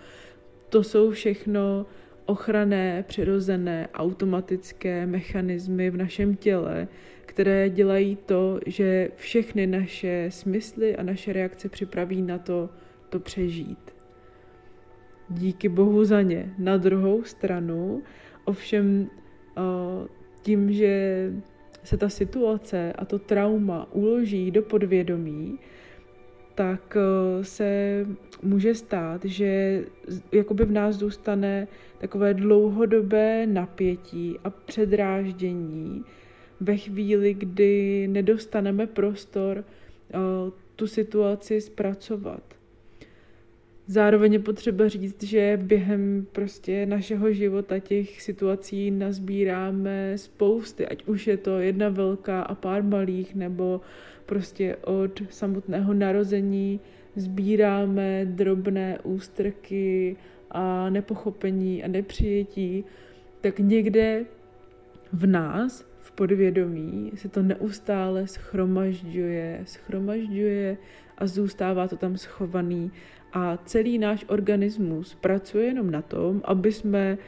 To 0.69 0.83
jsou 0.83 1.11
všechno 1.11 1.87
ochranné, 2.27 3.05
přirozené, 3.09 3.89
automatické 3.95 5.07
mechanismy 5.07 5.91
v 5.91 5.97
našem 5.97 6.37
těle, 6.37 6.89
které 7.37 7.71
dělají 7.71 8.17
to, 8.17 8.61
že 8.67 9.11
všechny 9.17 9.67
naše 9.67 10.27
smysly 10.29 10.97
a 10.97 11.03
naše 11.03 11.33
reakce 11.33 11.69
připraví 11.69 12.23
na 12.23 12.39
to, 12.39 12.69
to 13.09 13.21
přežít. 13.21 13.95
Díky 15.29 15.69
bohu 15.69 16.05
za 16.05 16.23
ně. 16.23 16.55
Na 16.59 16.77
druhou 16.77 17.25
stranu, 17.25 18.03
ovšem 18.45 19.11
tím, 20.43 20.73
že 20.73 21.33
se 21.85 21.97
ta 21.97 22.09
situace 22.09 22.93
a 22.93 23.05
to 23.05 23.19
trauma 23.19 23.89
uloží 23.93 24.51
do 24.51 24.63
podvědomí, 24.63 25.59
tak 26.55 26.97
eh, 26.97 27.45
se 27.45 28.01
může 28.43 28.75
stát, 28.75 29.25
že 29.25 29.83
jakoby 30.33 30.65
v 30.65 30.73
nás 30.73 30.97
zůstane 30.97 31.69
takové 31.99 32.35
dlouhodobé 32.35 33.47
napětí 33.47 34.39
a 34.45 34.51
předráždění 34.51 36.05
ve 36.61 36.77
chvíli, 36.77 37.35
kdy 37.35 38.09
nedostaneme 38.09 38.87
prostor 38.87 39.65
eh, 39.65 40.19
tu 40.77 40.87
situaci 40.87 41.61
zpracovat. 41.61 42.43
Zároveň 43.89 44.33
je 44.33 44.39
potřeba 44.39 44.89
říct, 44.89 45.23
že 45.23 45.59
během 45.63 46.27
prostě 46.33 46.87
našeho 46.87 47.33
života 47.33 47.79
těch 47.79 48.23
situací 48.23 48.91
nazbíráme 48.91 50.19
spousty, 50.19 50.87
ať 50.87 51.05
už 51.07 51.27
je 51.27 51.37
to 51.37 51.59
jedna 51.59 51.89
velká 51.89 52.43
a 52.43 52.55
pár 52.55 52.83
malých, 52.83 53.35
nebo 53.35 53.81
prostě 54.27 54.77
od 54.77 55.23
samotného 55.31 55.95
narození 55.95 56.81
sbíráme 57.17 58.25
drobné 58.25 58.99
ústrky 59.03 60.17
a 60.51 60.91
nepochopení 60.91 61.85
a 61.85 61.89
nepřijetí, 61.89 62.85
tak 63.41 63.59
někde 63.59 64.25
v 65.13 65.27
nás, 65.27 65.86
podvědomí, 66.17 67.13
se 67.15 67.29
to 67.29 67.43
neustále 67.43 68.27
schromažďuje, 68.27 69.63
schromažďuje 69.65 70.77
a 71.19 71.27
zůstává 71.27 71.89
to 71.89 71.97
tam 71.97 72.17
schovaný 72.17 72.91
a 73.33 73.57
celý 73.57 73.99
náš 73.99 74.25
organismus 74.29 75.15
pracuje 75.15 75.67
jenom 75.67 75.91
na 75.91 76.03
tom, 76.03 76.41
aby 76.45 76.73
jsme 76.73 77.19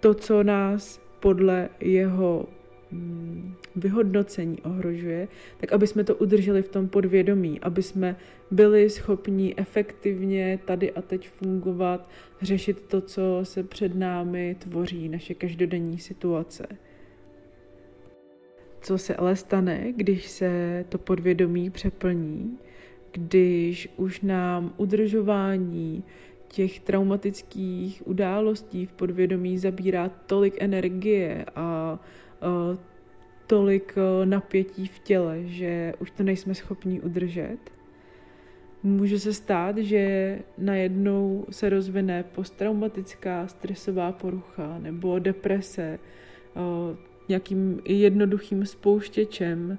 to, 0.00 0.14
co 0.14 0.42
nás 0.42 1.00
podle 1.20 1.68
jeho 1.80 2.48
mm, 2.90 3.54
vyhodnocení 3.76 4.60
ohrožuje, 4.62 5.28
tak 5.58 5.72
aby 5.72 5.86
jsme 5.86 6.04
to 6.04 6.14
udrželi 6.14 6.62
v 6.62 6.68
tom 6.68 6.88
podvědomí, 6.88 7.60
aby 7.60 7.82
jsme 7.82 8.16
byli 8.50 8.90
schopni 8.90 9.54
efektivně 9.56 10.58
tady 10.64 10.92
a 10.92 11.02
teď 11.02 11.28
fungovat, 11.28 12.08
řešit 12.42 12.82
to, 12.82 13.00
co 13.00 13.40
se 13.42 13.62
před 13.62 13.94
námi 13.94 14.56
tvoří, 14.58 15.08
naše 15.08 15.34
každodenní 15.34 15.98
situace. 15.98 16.66
Co 18.82 18.98
se 18.98 19.16
ale 19.16 19.36
stane, 19.36 19.92
když 19.96 20.28
se 20.28 20.84
to 20.88 20.98
podvědomí 20.98 21.70
přeplní, 21.70 22.58
když 23.12 23.88
už 23.96 24.20
nám 24.20 24.74
udržování 24.76 26.04
těch 26.48 26.80
traumatických 26.80 28.02
událostí 28.06 28.86
v 28.86 28.92
podvědomí 28.92 29.58
zabírá 29.58 30.08
tolik 30.08 30.62
energie 30.62 31.44
a, 31.56 31.98
tolik 33.46 33.94
napětí 34.24 34.86
v 34.86 34.98
těle, 34.98 35.42
že 35.44 35.92
už 35.98 36.10
to 36.10 36.22
nejsme 36.22 36.54
schopni 36.54 37.00
udržet. 37.00 37.58
Může 38.82 39.18
se 39.18 39.32
stát, 39.32 39.78
že 39.78 40.38
najednou 40.58 41.46
se 41.50 41.68
rozvine 41.68 42.22
posttraumatická 42.22 43.46
stresová 43.46 44.12
porucha 44.12 44.78
nebo 44.78 45.18
deprese, 45.18 45.98
nějakým 47.32 47.80
jednoduchým 47.84 48.66
spouštěčem 48.66 49.70
uh, 49.70 49.78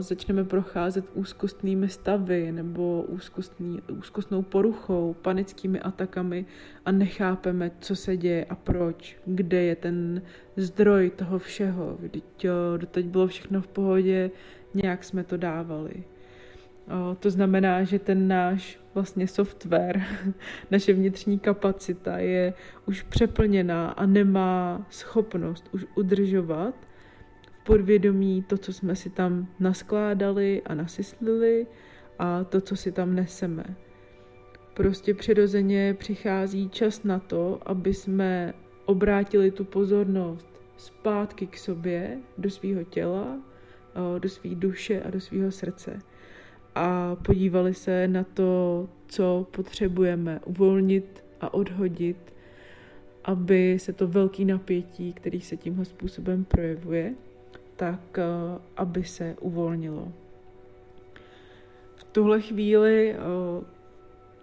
začneme 0.00 0.44
procházet 0.44 1.04
úzkostnými 1.14 1.88
stavy 1.88 2.52
nebo 2.52 3.02
úzkostný, 3.08 3.82
úzkostnou 3.98 4.42
poruchou, 4.42 5.14
panickými 5.22 5.80
atakami 5.80 6.46
a 6.84 6.90
nechápeme, 6.90 7.70
co 7.80 7.96
se 7.96 8.16
děje 8.16 8.44
a 8.44 8.54
proč, 8.54 9.16
kde 9.24 9.62
je 9.62 9.76
ten 9.76 10.22
zdroj 10.56 11.10
toho 11.10 11.38
všeho. 11.38 11.98
Vždyť 12.00 12.44
uh, 12.44 12.78
doteď 12.78 13.06
bylo 13.06 13.26
všechno 13.26 13.60
v 13.60 13.68
pohodě, 13.68 14.30
nějak 14.74 15.04
jsme 15.04 15.24
to 15.24 15.36
dávali. 15.36 16.04
To 17.20 17.30
znamená, 17.30 17.84
že 17.84 17.98
ten 17.98 18.28
náš 18.28 18.80
vlastně 18.94 19.28
software, 19.28 20.02
naše 20.70 20.92
vnitřní 20.92 21.38
kapacita 21.38 22.18
je 22.18 22.54
už 22.86 23.02
přeplněná 23.02 23.90
a 23.90 24.06
nemá 24.06 24.86
schopnost 24.90 25.68
už 25.72 25.86
udržovat 25.96 26.74
v 27.52 27.64
podvědomí 27.64 28.42
to, 28.42 28.58
co 28.58 28.72
jsme 28.72 28.96
si 28.96 29.10
tam 29.10 29.48
naskládali 29.60 30.62
a 30.66 30.74
nasyslili 30.74 31.66
a 32.18 32.44
to, 32.44 32.60
co 32.60 32.76
si 32.76 32.92
tam 32.92 33.14
neseme. 33.14 33.64
Prostě 34.74 35.14
přirozeně 35.14 35.94
přichází 35.94 36.68
čas 36.68 37.02
na 37.02 37.18
to, 37.18 37.60
aby 37.66 37.94
jsme 37.94 38.54
obrátili 38.84 39.50
tu 39.50 39.64
pozornost 39.64 40.48
zpátky 40.76 41.46
k 41.46 41.58
sobě, 41.58 42.18
do 42.38 42.50
svého 42.50 42.84
těla, 42.84 43.40
do 44.18 44.28
své 44.28 44.54
duše 44.54 45.02
a 45.02 45.10
do 45.10 45.20
svého 45.20 45.52
srdce 45.52 46.00
a 46.76 47.16
podívali 47.22 47.74
se 47.74 48.08
na 48.08 48.24
to, 48.24 48.88
co 49.06 49.46
potřebujeme 49.50 50.40
uvolnit 50.44 51.24
a 51.40 51.54
odhodit, 51.54 52.34
aby 53.24 53.78
se 53.78 53.92
to 53.92 54.06
velký 54.06 54.44
napětí, 54.44 55.12
který 55.12 55.40
se 55.40 55.56
tímhle 55.56 55.84
způsobem 55.84 56.44
projevuje, 56.44 57.14
tak 57.76 58.18
eh, 58.18 58.24
aby 58.76 59.04
se 59.04 59.36
uvolnilo. 59.40 60.12
V 61.96 62.04
tuhle 62.04 62.40
chvíli 62.40 63.12
eh, 63.12 63.18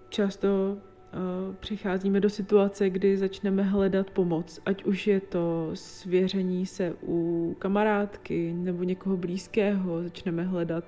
často 0.09 0.77
eh, 0.77 1.17
přicházíme 1.59 2.19
do 2.19 2.29
situace, 2.29 2.89
kdy 2.89 3.17
začneme 3.17 3.63
hledat 3.63 4.09
pomoc, 4.09 4.59
ať 4.65 4.83
už 4.83 5.07
je 5.07 5.19
to 5.19 5.69
svěření 5.73 6.65
se 6.65 6.93
u 7.03 7.55
kamarádky 7.59 8.53
nebo 8.53 8.83
někoho 8.83 9.17
blízkého, 9.17 10.03
začneme 10.03 10.43
hledat 10.43 10.83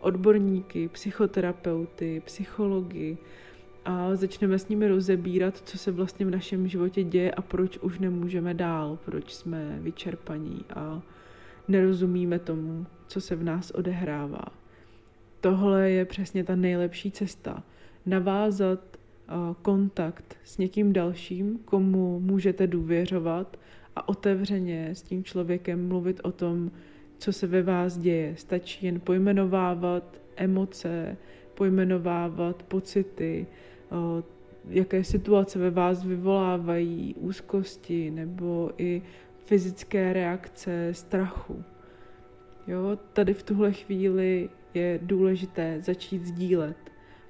odborníky, 0.00 0.88
psychoterapeuty, 0.88 2.22
psychologi 2.24 3.18
a 3.84 4.16
začneme 4.16 4.58
s 4.58 4.68
nimi 4.68 4.88
rozebírat, 4.88 5.56
co 5.56 5.78
se 5.78 5.90
vlastně 5.90 6.26
v 6.26 6.30
našem 6.30 6.68
životě 6.68 7.04
děje 7.04 7.30
a 7.30 7.42
proč 7.42 7.78
už 7.78 7.98
nemůžeme 7.98 8.54
dál, 8.54 8.98
proč 9.04 9.34
jsme 9.34 9.78
vyčerpaní 9.80 10.64
a 10.74 11.02
nerozumíme 11.68 12.38
tomu, 12.38 12.86
co 13.06 13.20
se 13.20 13.36
v 13.36 13.44
nás 13.44 13.70
odehrává. 13.70 14.44
Tohle 15.40 15.90
je 15.90 16.04
přesně 16.04 16.44
ta 16.44 16.56
nejlepší 16.56 17.10
cesta. 17.10 17.62
Navázat 18.06 18.80
kontakt 19.62 20.36
s 20.44 20.58
někým 20.58 20.92
dalším, 20.92 21.58
komu 21.64 22.20
můžete 22.20 22.66
důvěřovat 22.66 23.56
a 23.96 24.08
otevřeně 24.08 24.88
s 24.90 25.02
tím 25.02 25.24
člověkem 25.24 25.88
mluvit 25.88 26.20
o 26.22 26.32
tom, 26.32 26.70
co 27.18 27.32
se 27.32 27.46
ve 27.46 27.62
vás 27.62 27.98
děje. 27.98 28.36
Stačí 28.36 28.86
jen 28.86 29.00
pojmenovávat 29.00 30.20
emoce, 30.36 31.16
pojmenovávat 31.54 32.62
pocity, 32.62 33.46
jaké 34.68 35.04
situace 35.04 35.58
ve 35.58 35.70
vás 35.70 36.04
vyvolávají 36.04 37.14
úzkosti 37.14 38.10
nebo 38.10 38.70
i 38.78 39.02
fyzické 39.36 40.12
reakce 40.12 40.94
strachu. 40.94 41.64
Jo, 42.66 42.98
tady 43.12 43.34
v 43.34 43.42
tuhle 43.42 43.72
chvíli 43.72 44.48
je 44.74 45.00
důležité 45.02 45.80
začít 45.80 46.26
sdílet, 46.26 46.76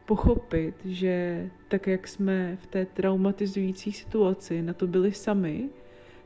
pochopit, 0.06 0.74
že 0.84 1.46
tak, 1.68 1.86
jak 1.86 2.08
jsme 2.08 2.56
v 2.62 2.66
té 2.66 2.86
traumatizující 2.86 3.92
situaci 3.92 4.62
na 4.62 4.72
to 4.72 4.86
byli 4.86 5.12
sami, 5.12 5.70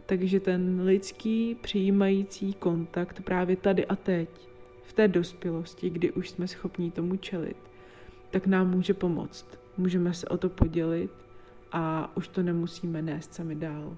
takže 0.07 0.41
ten 0.41 0.81
lidský 0.85 1.57
přijímající 1.61 2.55
kontakt 2.55 3.23
právě 3.23 3.57
tady 3.57 3.87
a 3.87 3.97
teď, 3.97 4.29
v 4.83 4.93
té 4.93 5.09
dospělosti, 5.09 5.91
kdy 5.91 6.13
už 6.13 6.29
jsme 6.31 6.49
schopni 6.49 6.91
tomu 6.91 7.17
čelit, 7.17 7.57
tak 8.31 8.47
nám 8.47 8.71
může 8.71 8.95
pomoct. 8.95 9.47
Můžeme 9.77 10.15
se 10.15 10.29
o 10.29 10.37
to 10.37 10.49
podělit 10.49 11.11
a 11.73 12.17
už 12.17 12.29
to 12.29 12.43
nemusíme 12.43 13.03
nést 13.03 13.35
sami 13.35 13.55
dál. 13.55 13.97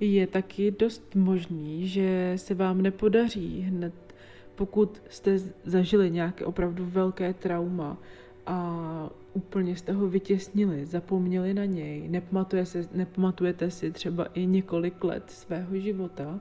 Je 0.00 0.26
taky 0.26 0.70
dost 0.70 1.14
možný, 1.14 1.88
že 1.88 2.32
se 2.36 2.54
vám 2.54 2.82
nepodaří 2.82 3.60
hned, 3.60 4.14
pokud 4.54 5.02
jste 5.08 5.38
zažili 5.64 6.10
nějaké 6.10 6.44
opravdu 6.44 6.86
velké 6.86 7.34
trauma 7.34 7.98
a 8.46 9.10
úplně 9.36 9.76
jste 9.76 9.92
ho 9.92 10.08
vytěsnili, 10.08 10.86
zapomněli 10.86 11.54
na 11.54 11.64
něj, 11.64 12.08
nepamatuje 12.08 12.66
se, 12.66 12.88
nepamatujete 12.92 13.70
si 13.70 13.90
třeba 13.90 14.24
i 14.24 14.46
několik 14.46 15.04
let 15.04 15.30
svého 15.30 15.76
života, 15.76 16.40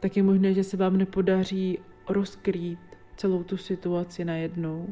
tak 0.00 0.16
je 0.16 0.22
možné, 0.22 0.54
že 0.54 0.64
se 0.64 0.76
vám 0.76 0.96
nepodaří 0.96 1.78
rozkrýt 2.08 2.78
celou 3.16 3.42
tu 3.42 3.56
situaci 3.56 4.24
najednou. 4.24 4.88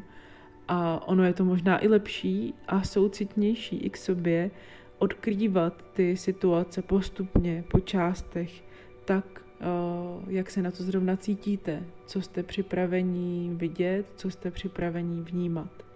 A 0.67 1.07
ono 1.07 1.23
je 1.23 1.33
to 1.33 1.45
možná 1.45 1.83
i 1.83 1.87
lepší 1.87 2.53
a 2.67 2.83
soucitnější 2.83 3.77
i 3.77 3.89
k 3.89 3.97
sobě 3.97 4.51
odkrývat 4.97 5.85
ty 5.93 6.17
situace 6.17 6.81
postupně, 6.81 7.63
po 7.71 7.79
částech, 7.79 8.63
tak, 9.05 9.45
eh, 9.61 9.65
jak 10.27 10.51
se 10.51 10.61
na 10.61 10.71
to 10.71 10.83
zrovna 10.83 11.17
cítíte, 11.17 11.83
co 12.05 12.21
jste 12.21 12.43
připravení 12.43 13.51
vidět, 13.55 14.05
co 14.15 14.29
jste 14.29 14.51
připravení 14.51 15.21
vnímat. 15.21 15.86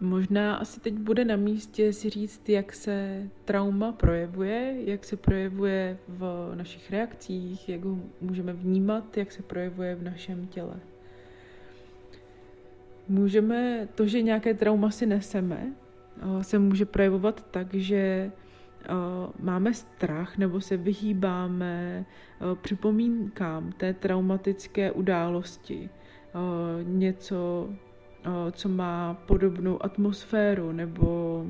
Možná 0.00 0.56
asi 0.56 0.80
teď 0.80 0.94
bude 0.94 1.24
na 1.24 1.36
místě 1.36 1.92
si 1.92 2.10
říct, 2.10 2.48
jak 2.48 2.72
se 2.72 3.22
trauma 3.44 3.92
projevuje, 3.92 4.74
jak 4.84 5.04
se 5.04 5.16
projevuje 5.16 5.98
v 6.08 6.52
našich 6.54 6.90
reakcích, 6.90 7.68
jak 7.68 7.84
ho 7.84 7.98
můžeme 8.20 8.52
vnímat, 8.52 9.16
jak 9.16 9.32
se 9.32 9.42
projevuje 9.42 9.94
v 9.94 10.02
našem 10.02 10.46
těle. 10.46 10.74
Můžeme, 13.08 13.88
to, 13.94 14.06
že 14.06 14.22
nějaké 14.22 14.54
trauma 14.54 14.90
si 14.90 15.06
neseme, 15.06 15.72
eh, 16.16 16.44
se 16.44 16.58
může 16.58 16.84
projevovat 16.84 17.46
tak, 17.50 17.74
že 17.74 17.96
eh, 17.96 18.88
máme 19.38 19.74
strach 19.74 20.38
nebo 20.38 20.60
se 20.60 20.76
vyhýbáme 20.76 22.04
eh, 22.04 22.44
připomínkám 22.62 23.72
té 23.72 23.94
traumatické 23.94 24.92
události. 24.92 25.90
Něco 26.82 27.68
co 28.50 28.68
má 28.68 29.14
podobnou 29.26 29.84
atmosféru 29.84 30.72
nebo 30.72 31.46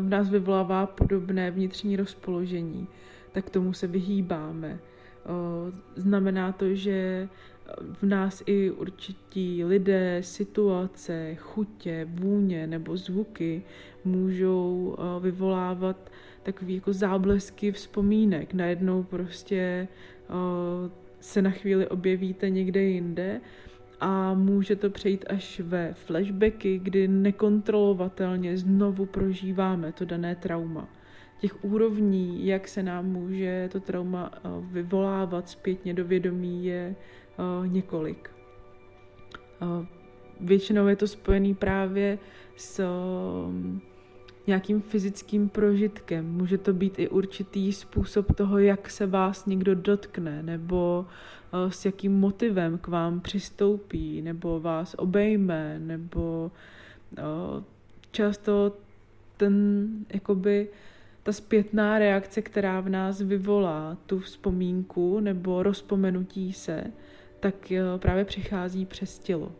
v 0.00 0.08
nás 0.08 0.28
vyvolává 0.28 0.86
podobné 0.86 1.50
vnitřní 1.50 1.96
rozpoložení, 1.96 2.88
tak 3.32 3.50
tomu 3.50 3.72
se 3.72 3.86
vyhýbáme. 3.86 4.78
Znamená 5.96 6.52
to, 6.52 6.74
že 6.74 7.28
v 7.92 8.02
nás 8.02 8.42
i 8.46 8.70
určití 8.70 9.64
lidé, 9.64 10.18
situace, 10.20 11.34
chutě, 11.34 12.06
vůně 12.10 12.66
nebo 12.66 12.96
zvuky 12.96 13.62
můžou 14.04 14.96
vyvolávat 15.20 16.10
takový 16.42 16.74
jako 16.74 16.92
záblesky 16.92 17.72
vzpomínek. 17.72 18.54
Najednou 18.54 19.02
prostě 19.02 19.88
se 21.20 21.42
na 21.42 21.50
chvíli 21.50 21.88
objevíte 21.88 22.50
někde 22.50 22.82
jinde 22.82 23.40
a 24.02 24.34
může 24.34 24.76
to 24.76 24.90
přejít 24.90 25.24
až 25.28 25.60
ve 25.60 25.92
flashbacky, 25.94 26.78
kdy 26.78 27.08
nekontrolovatelně 27.08 28.58
znovu 28.58 29.06
prožíváme 29.06 29.92
to 29.92 30.04
dané 30.04 30.34
trauma. 30.36 30.88
Těch 31.40 31.64
úrovní, 31.64 32.46
jak 32.46 32.68
se 32.68 32.82
nám 32.82 33.06
může 33.06 33.68
to 33.72 33.80
trauma 33.80 34.30
eh, 34.34 34.40
vyvolávat 34.60 35.48
zpětně 35.48 35.94
do 35.94 36.04
vědomí, 36.04 36.64
je 36.64 36.94
eh, 36.94 37.68
několik. 37.68 38.30
Eh, 39.62 39.86
většinou 40.40 40.86
je 40.86 40.96
to 40.96 41.06
spojený 41.06 41.54
právě 41.54 42.18
s 42.56 42.84
nějakým 44.46 44.80
fyzickým 44.80 45.48
prožitkem. 45.48 46.32
Může 46.32 46.58
to 46.58 46.72
být 46.72 46.98
i 46.98 47.08
určitý 47.08 47.72
způsob 47.72 48.36
toho, 48.36 48.58
jak 48.58 48.90
se 48.90 49.06
vás 49.06 49.46
někdo 49.46 49.74
dotkne, 49.74 50.42
nebo 50.42 51.06
s 51.68 51.84
jakým 51.84 52.12
motivem 52.12 52.78
k 52.78 52.88
vám 52.88 53.20
přistoupí, 53.20 54.22
nebo 54.22 54.60
vás 54.60 54.94
obejme, 54.98 55.78
nebo 55.78 56.50
často 58.10 58.76
ten, 59.36 59.88
jakoby, 60.14 60.68
ta 61.22 61.32
zpětná 61.32 61.98
reakce, 61.98 62.42
která 62.42 62.80
v 62.80 62.88
nás 62.88 63.20
vyvolá 63.20 63.96
tu 64.06 64.18
vzpomínku 64.18 65.20
nebo 65.20 65.62
rozpomenutí 65.62 66.52
se, 66.52 66.84
tak 67.40 67.72
právě 67.98 68.24
přichází 68.24 68.86
přes 68.86 69.18
tělo. 69.18 69.52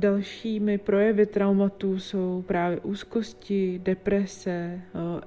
Dalšími 0.00 0.78
projevy 0.78 1.26
traumatu 1.26 1.98
jsou 1.98 2.44
právě 2.46 2.80
úzkosti, 2.80 3.80
deprese, 3.84 4.50
eh, 4.50 4.80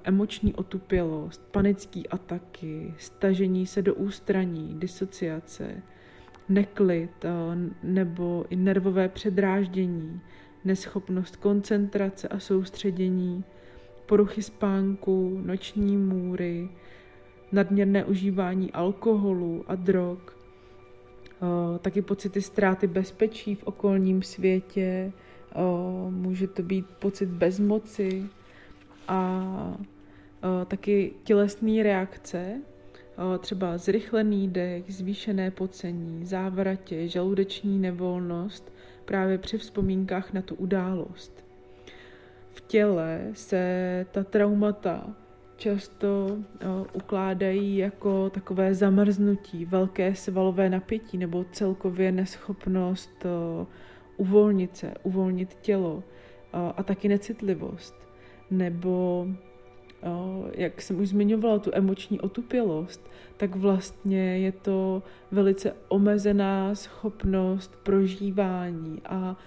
emoční 0.04 0.54
otupělost, 0.54 1.42
panické 1.52 2.02
ataky, 2.10 2.94
stažení 2.98 3.66
se 3.66 3.82
do 3.82 3.96
ústraní, 3.96 4.76
disociace, 4.80 5.84
neklid 6.50 7.26
eh, 7.26 7.30
nebo 7.84 8.46
i 8.50 8.56
nervové 8.56 9.10
předráždění, 9.10 10.22
neschopnost 10.66 11.36
koncentrace 11.36 12.28
a 12.28 12.40
soustředění, 12.40 13.44
poruchy 14.06 14.42
spánku, 14.42 15.42
noční 15.46 15.98
můry, 15.98 16.70
nadměrné 17.52 18.06
užívání 18.06 18.72
alkoholu 18.72 19.64
a 19.68 19.76
drog, 19.76 20.20
taky 21.80 22.02
pocity 22.02 22.42
ztráty 22.42 22.88
bezpečí 22.88 23.56
v 23.56 23.64
okolním 23.64 24.22
světě, 24.22 25.12
může 26.10 26.48
to 26.48 26.62
být 26.64 26.86
pocit 27.00 27.30
bezmoci 27.30 28.24
a 29.08 29.78
taky 30.68 31.14
tělesné 31.24 31.84
reakce, 31.84 32.62
třeba 33.40 33.78
zrychlený 33.78 34.48
dech, 34.48 34.94
zvýšené 34.94 35.52
pocení, 35.52 36.26
závratě, 36.26 37.08
žaludeční 37.08 37.80
nevolnost 37.80 38.74
právě 39.06 39.38
při 39.38 39.58
vzpomínkách 39.58 40.34
na 40.34 40.42
tu 40.42 40.56
událost. 40.56 41.46
V 42.50 42.62
těle 42.62 43.28
se 43.34 44.06
ta 44.12 44.24
traumata 44.24 45.16
často 45.58 46.38
ukládají 46.94 47.78
jako 47.78 48.30
takové 48.30 48.74
zamrznutí, 48.74 49.66
velké 49.66 50.16
svalové 50.16 50.70
napětí 50.70 51.18
nebo 51.18 51.46
celkově 51.52 52.12
neschopnost 52.12 53.26
uvolnit 54.18 54.78
se, 54.78 54.94
uvolnit 55.04 55.58
tělo 55.62 56.04
a 56.78 56.84
taky 56.84 57.08
necitlivost. 57.08 57.96
Nebo, 58.52 59.28
jak 60.54 60.82
jsem 60.82 61.00
už 61.00 61.10
zmiňovala, 61.10 61.60
tu 61.60 61.72
emoční 61.74 62.22
otupělost, 62.22 63.12
tak 63.38 63.56
vlastně 63.56 64.38
je 64.38 64.52
to 64.52 65.04
velice 65.32 65.76
omezená 65.88 66.76
schopnost 66.76 67.80
prožívání. 67.84 69.02
A 69.06 69.38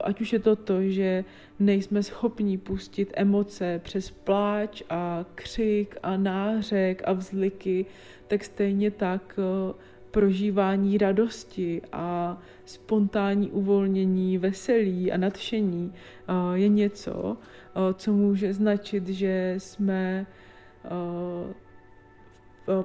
ať 0.00 0.20
už 0.20 0.32
je 0.32 0.38
to 0.38 0.56
to, 0.56 0.82
že 0.82 1.24
nejsme 1.58 2.02
schopni 2.02 2.58
pustit 2.58 3.12
emoce 3.16 3.80
přes 3.84 4.10
pláč 4.10 4.82
a 4.90 5.24
křik 5.34 5.96
a 6.02 6.16
nářek 6.16 7.02
a 7.04 7.12
vzliky, 7.12 7.86
tak 8.28 8.44
stejně 8.44 8.90
tak 8.90 9.38
eh, 9.38 9.74
prožívání 10.14 10.98
radosti 10.98 11.82
a 11.92 12.38
spontánní 12.64 13.50
uvolnění, 13.50 14.38
veselí 14.38 15.12
a 15.12 15.16
nadšení 15.16 15.92
eh, 15.94 16.58
je 16.58 16.68
něco, 16.68 17.36
eh, 17.36 17.94
co 17.94 18.12
může 18.12 18.52
značit, 18.52 19.08
že 19.08 19.54
jsme 19.58 20.26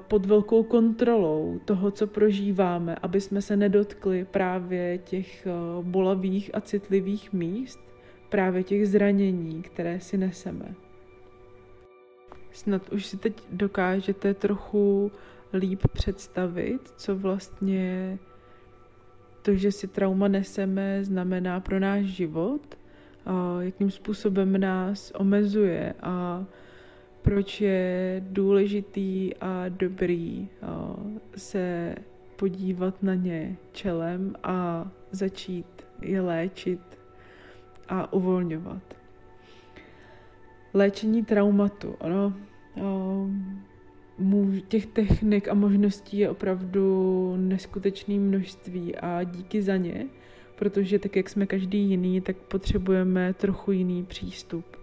pod 0.08 0.26
velkou 0.26 0.62
kontrolou 0.62 1.60
toho, 1.64 1.90
co 1.90 2.06
prožíváme, 2.06 2.96
aby 3.02 3.20
jsme 3.20 3.42
se 3.42 3.56
nedotkli 3.56 4.24
právě 4.24 4.98
těch 4.98 5.46
bolavých 5.82 6.50
a 6.54 6.60
citlivých 6.60 7.32
míst, 7.32 7.78
právě 8.28 8.62
těch 8.62 8.88
zranění, 8.88 9.62
které 9.62 10.00
si 10.00 10.18
neseme. 10.18 10.74
Snad 12.52 12.92
už 12.92 13.06
si 13.06 13.16
teď 13.16 13.42
dokážete 13.50 14.34
trochu 14.34 15.12
líp 15.52 15.82
představit, 15.92 16.92
co 16.96 17.16
vlastně 17.16 18.18
to, 19.42 19.54
že 19.54 19.72
si 19.72 19.88
trauma 19.88 20.28
neseme, 20.28 21.04
znamená 21.04 21.60
pro 21.60 21.80
náš 21.80 22.04
život, 22.04 22.78
a 23.26 23.62
jakým 23.62 23.90
způsobem 23.90 24.60
nás 24.60 25.12
omezuje 25.16 25.94
a 26.02 26.44
proč 27.22 27.60
je 27.60 28.22
důležitý 28.28 29.36
a 29.36 29.68
dobrý 29.68 30.48
se 31.36 31.94
podívat 32.36 33.02
na 33.02 33.14
ně 33.14 33.56
čelem 33.72 34.34
a 34.42 34.90
začít 35.10 35.86
je 36.02 36.20
léčit 36.20 36.80
a 37.88 38.12
uvolňovat. 38.12 38.82
Léčení 40.74 41.24
traumatu, 41.24 41.96
ono, 41.98 42.34
těch 44.68 44.86
technik 44.86 45.48
a 45.48 45.54
možností 45.54 46.18
je 46.18 46.30
opravdu 46.30 47.34
neskutečné 47.38 48.14
množství 48.14 48.96
a 48.96 49.22
díky 49.22 49.62
za 49.62 49.76
ně, 49.76 50.06
protože 50.56 50.98
tak, 50.98 51.16
jak 51.16 51.28
jsme 51.28 51.46
každý 51.46 51.78
jiný, 51.78 52.20
tak 52.20 52.36
potřebujeme 52.36 53.34
trochu 53.34 53.72
jiný 53.72 54.04
přístup. 54.04 54.76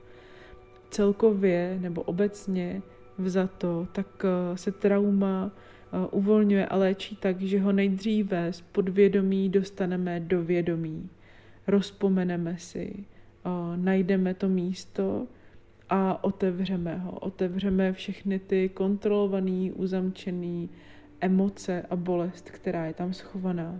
Celkově 0.89 1.77
nebo 1.81 2.01
obecně 2.01 2.81
vzato, 3.17 3.87
tak 3.91 4.07
eh, 4.25 4.57
se 4.57 4.71
trauma 4.71 5.51
eh, 5.51 6.07
uvolňuje 6.11 6.65
a 6.65 6.75
léčí 6.75 7.15
tak, 7.15 7.41
že 7.41 7.59
ho 7.59 7.71
nejdříve 7.71 8.53
z 8.53 8.61
podvědomí 8.61 9.49
dostaneme 9.49 10.19
do 10.19 10.43
vědomí 10.43 11.09
rozpomeneme 11.67 12.57
si, 12.57 13.05
najdeme 13.75 14.33
to 14.33 14.49
místo 14.49 15.27
a 15.89 16.23
otevřeme 16.23 16.95
ho. 16.97 17.11
Otevřeme 17.11 17.93
všechny 17.93 18.39
ty 18.39 18.69
kontrolované, 18.69 19.71
uzamčené 19.75 20.67
emoce 21.21 21.85
a 21.89 21.95
bolest, 21.95 22.49
která 22.49 22.85
je 22.85 22.93
tam 22.93 23.13
schovaná. 23.13 23.79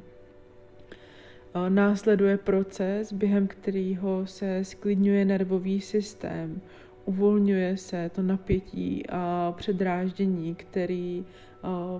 Následuje 1.70 2.38
proces, 2.38 3.13
během 3.13 3.48
kterého 3.48 4.26
se 4.26 4.65
sklidňuje 4.65 5.26
nervový 5.26 5.82
systém, 5.82 6.62
uvolňuje 7.06 7.78
se 7.78 8.10
to 8.15 8.22
napětí 8.22 9.04
a 9.10 9.54
předráždění, 9.58 10.56
který 10.56 11.26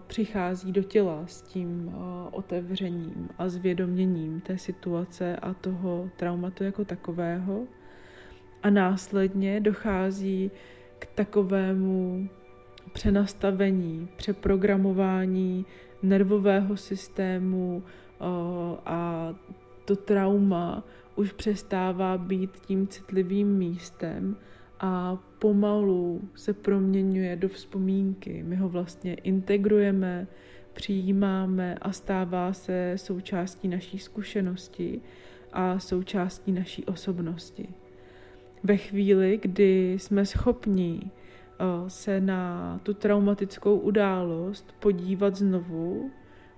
přichází 0.08 0.72
do 0.72 0.84
těla 0.84 1.24
s 1.28 1.42
tím 1.42 1.96
otevřením 2.32 3.30
a 3.38 3.50
zvědoměním 3.50 4.42
té 4.42 4.58
situace 4.58 5.36
a 5.36 5.54
toho 5.54 6.10
traumatu 6.16 6.64
jako 6.64 6.86
takového. 6.86 7.68
A 8.64 8.70
následně 8.70 9.60
dochází 9.60 10.52
k 11.00 11.06
takovému 11.06 12.30
přenastavení, 12.94 14.08
přeprogramování 14.18 15.66
nervového 16.04 16.78
systému 16.78 17.84
a 18.86 19.34
to 19.86 19.96
trauma 19.96 20.84
už 21.16 21.32
přestává 21.32 22.18
být 22.18 22.58
tím 22.58 22.88
citlivým 22.88 23.58
místem, 23.58 24.36
a 24.80 25.18
pomalu 25.40 26.30
se 26.36 26.54
proměňuje 26.54 27.36
do 27.36 27.50
vzpomínky. 27.50 28.44
My 28.44 28.56
ho 28.56 28.70
vlastně 28.70 29.14
integrujeme, 29.14 30.28
přijímáme 30.74 31.76
a 31.82 31.92
stává 31.92 32.54
se 32.54 32.94
součástí 32.96 33.68
naší 33.68 34.00
zkušenosti 34.00 35.02
a 35.54 35.80
součástí 35.80 36.52
naší 36.52 36.86
osobnosti. 36.86 37.70
Ve 38.68 38.78
chvíli, 38.78 39.40
kdy 39.42 39.94
jsme 40.00 40.26
schopni 40.26 41.02
eh, 41.04 41.90
se 41.90 42.22
na 42.22 42.80
tu 42.84 42.94
traumatickou 42.94 43.78
událost 43.78 44.76
podívat 44.80 45.36
znovu, 45.36 46.12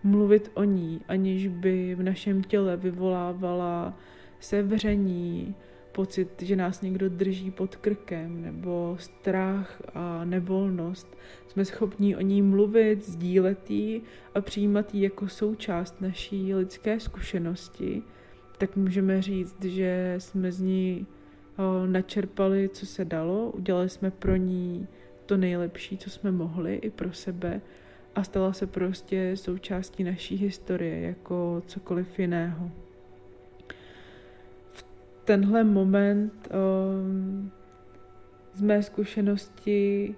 mluvit 0.03 0.51
o 0.53 0.63
ní, 0.63 1.01
aniž 1.07 1.47
by 1.47 1.95
v 1.95 2.03
našem 2.03 2.43
těle 2.43 2.77
vyvolávala 2.77 3.97
sevření, 4.39 5.55
pocit, 5.91 6.41
že 6.41 6.55
nás 6.55 6.81
někdo 6.81 7.09
drží 7.09 7.51
pod 7.51 7.75
krkem, 7.75 8.41
nebo 8.41 8.95
strach 8.99 9.81
a 9.93 10.25
nevolnost. 10.25 11.17
Jsme 11.47 11.65
schopni 11.65 12.15
o 12.15 12.21
ní 12.21 12.41
mluvit, 12.41 13.05
sdílet 13.05 13.71
ji 13.71 14.01
a 14.35 14.41
přijímat 14.41 14.95
ji 14.95 15.03
jako 15.03 15.27
součást 15.27 16.01
naší 16.01 16.55
lidské 16.55 16.99
zkušenosti, 16.99 18.01
tak 18.57 18.75
můžeme 18.75 19.21
říct, 19.21 19.63
že 19.63 20.15
jsme 20.17 20.51
z 20.51 20.61
ní 20.61 21.07
načerpali, 21.87 22.69
co 22.69 22.85
se 22.85 23.05
dalo, 23.05 23.51
udělali 23.51 23.89
jsme 23.89 24.11
pro 24.11 24.35
ní 24.35 24.87
to 25.25 25.37
nejlepší, 25.37 25.97
co 25.97 26.09
jsme 26.09 26.31
mohli 26.31 26.75
i 26.75 26.89
pro 26.89 27.13
sebe. 27.13 27.61
A 28.15 28.23
stala 28.23 28.53
se 28.53 28.67
prostě 28.67 29.31
součástí 29.35 30.03
naší 30.03 30.35
historie 30.35 31.01
jako 31.01 31.61
cokoliv 31.65 32.19
jiného. 32.19 32.71
V 34.69 34.85
tenhle 35.23 35.63
moment 35.63 36.49
um, 36.51 37.51
z 38.53 38.61
mé 38.61 38.83
zkušenosti 38.83 40.15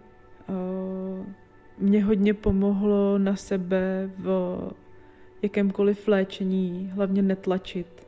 uh, 0.50 1.26
mě 1.78 2.04
hodně 2.04 2.34
pomohlo 2.34 3.18
na 3.18 3.36
sebe 3.36 4.12
v 4.18 4.58
jakémkoliv 5.42 6.08
léčení, 6.08 6.92
hlavně 6.94 7.22
netlačit, 7.22 8.08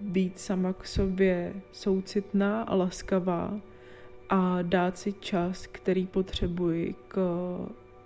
být 0.00 0.40
sama 0.40 0.72
k 0.72 0.86
sobě 0.86 1.54
soucitná 1.72 2.62
a 2.62 2.74
laskavá 2.74 3.60
a 4.28 4.62
dát 4.62 4.98
si 4.98 5.12
čas, 5.12 5.66
který 5.66 6.06
potřebuji 6.06 6.94
k 7.08 7.18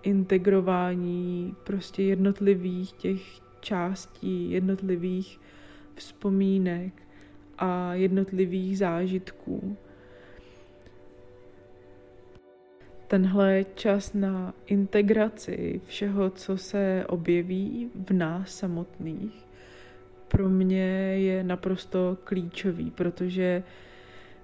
integrování 0.02 1.54
prostě 1.64 2.02
jednotlivých 2.02 2.92
těch 2.92 3.22
částí, 3.60 4.50
jednotlivých 4.50 5.40
vzpomínek 5.94 6.92
a 7.58 7.94
jednotlivých 7.94 8.78
zážitků. 8.78 9.76
Tenhle 13.06 13.64
čas 13.74 14.12
na 14.12 14.54
integraci 14.66 15.80
všeho, 15.86 16.30
co 16.30 16.56
se 16.56 17.04
objeví 17.08 17.90
v 17.94 18.10
nás 18.10 18.54
samotných, 18.54 19.46
pro 20.32 20.48
mě 20.48 20.84
je 21.16 21.44
naprosto 21.44 22.16
klíčový, 22.24 22.90
protože 22.90 23.62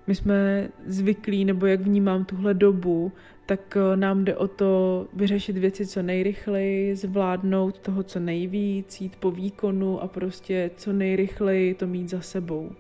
my 0.07 0.15
jsme 0.15 0.69
zvyklí, 0.87 1.45
nebo 1.45 1.67
jak 1.67 1.81
vnímám 1.81 2.25
tuhle 2.25 2.55
dobu, 2.55 3.13
tak 3.47 3.77
eh, 3.77 3.97
nám 3.97 4.25
jde 4.25 4.37
o 4.37 4.49
to 4.49 5.07
vyřešit 5.13 5.59
věci 5.59 5.87
co 5.87 6.03
nejrychleji, 6.03 6.97
zvládnout 6.97 7.79
toho 7.79 8.03
co 8.03 8.21
nejvíc, 8.21 9.01
jít 9.01 9.17
po 9.17 9.31
výkonu 9.31 10.03
a 10.03 10.09
prostě 10.09 10.71
co 10.77 10.93
nejrychleji 10.93 11.75
to 11.75 11.87
mít 11.87 12.11
za 12.11 12.21
sebou. 12.21 12.71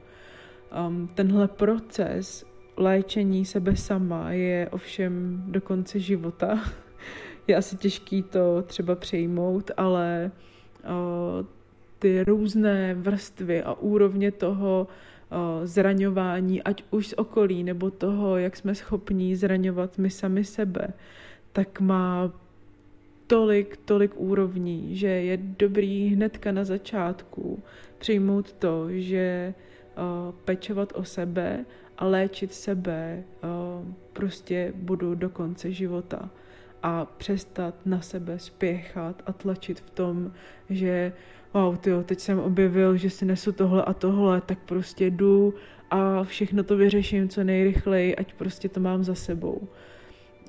Um, 0.89 1.09
tenhle 1.15 1.49
proces 1.49 2.45
léčení 2.77 3.45
sebe 3.45 3.77
sama 3.77 4.33
je 4.33 4.69
ovšem 4.73 5.43
do 5.47 5.61
konce 5.61 5.99
života. 5.99 6.61
je 7.47 7.57
asi 7.57 7.77
těžký 7.77 8.23
to 8.23 8.63
třeba 8.63 8.95
přejmout, 8.95 9.71
ale 9.77 10.31
uh, 10.85 11.47
ty 11.99 12.25
různé 12.25 12.95
vrstvy 12.95 13.63
a 13.63 13.73
úrovně 13.73 14.33
toho, 14.33 14.87
zraňování, 15.65 16.63
ať 16.63 16.85
už 16.91 17.09
z 17.09 17.13
okolí, 17.13 17.65
nebo 17.65 17.91
toho, 17.91 18.37
jak 18.37 18.57
jsme 18.57 18.75
schopní 18.75 19.37
zraňovat 19.37 19.99
my 19.99 20.11
sami 20.11 20.45
sebe, 20.45 20.89
tak 21.53 21.81
má 21.81 22.33
tolik, 23.27 23.77
tolik 23.85 24.13
úrovní, 24.17 24.97
že 24.97 25.07
je 25.07 25.37
dobrý 25.37 26.09
hnedka 26.09 26.53
na 26.53 26.65
začátku 26.65 27.63
přijmout 27.99 28.53
to, 28.53 28.87
že 28.91 29.55
uh, 29.55 30.35
pečovat 30.45 30.93
o 30.95 31.05
sebe 31.05 31.65
a 31.99 32.07
léčit 32.07 32.55
sebe 32.55 33.25
uh, 33.25 33.93
prostě 34.13 34.73
budu 34.77 35.15
do 35.15 35.31
konce 35.31 35.73
života. 35.73 36.31
A 36.83 37.05
přestat 37.05 37.75
na 37.87 38.01
sebe 38.01 38.39
spěchat 38.39 39.23
a 39.27 39.33
tlačit 39.33 39.81
v 39.81 39.91
tom, 39.91 40.33
že 40.71 41.13
wow, 41.59 41.77
tyjo, 41.77 42.03
teď 42.03 42.21
jsem 42.21 42.39
objevil, 42.39 42.97
že 42.97 43.11
si 43.11 43.25
nesu 43.25 43.53
tohle 43.53 43.85
a 43.85 43.93
tohle, 43.93 44.41
tak 44.41 44.59
prostě 44.59 45.11
jdu 45.11 45.55
a 45.91 46.25
všechno 46.25 46.63
to 46.63 46.77
vyřeším 46.77 47.29
co 47.29 47.45
nejrychleji, 47.45 48.17
ať 48.17 48.35
prostě 48.35 48.69
to 48.69 48.81
mám 48.81 49.05
za 49.05 49.15
sebou. 49.15 49.69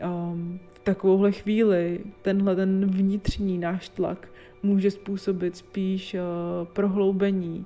Um, 0.04 0.60
v 0.74 0.80
takovouhle 0.80 1.32
chvíli 1.32 2.00
tenhle 2.22 2.56
ten 2.56 2.86
vnitřní 2.86 3.58
náš 3.58 3.89
tlak 3.89 4.28
může 4.63 4.91
způsobit 4.91 5.58
spíš 5.58 6.13
uh, 6.13 6.19
prohloubení 6.67 7.65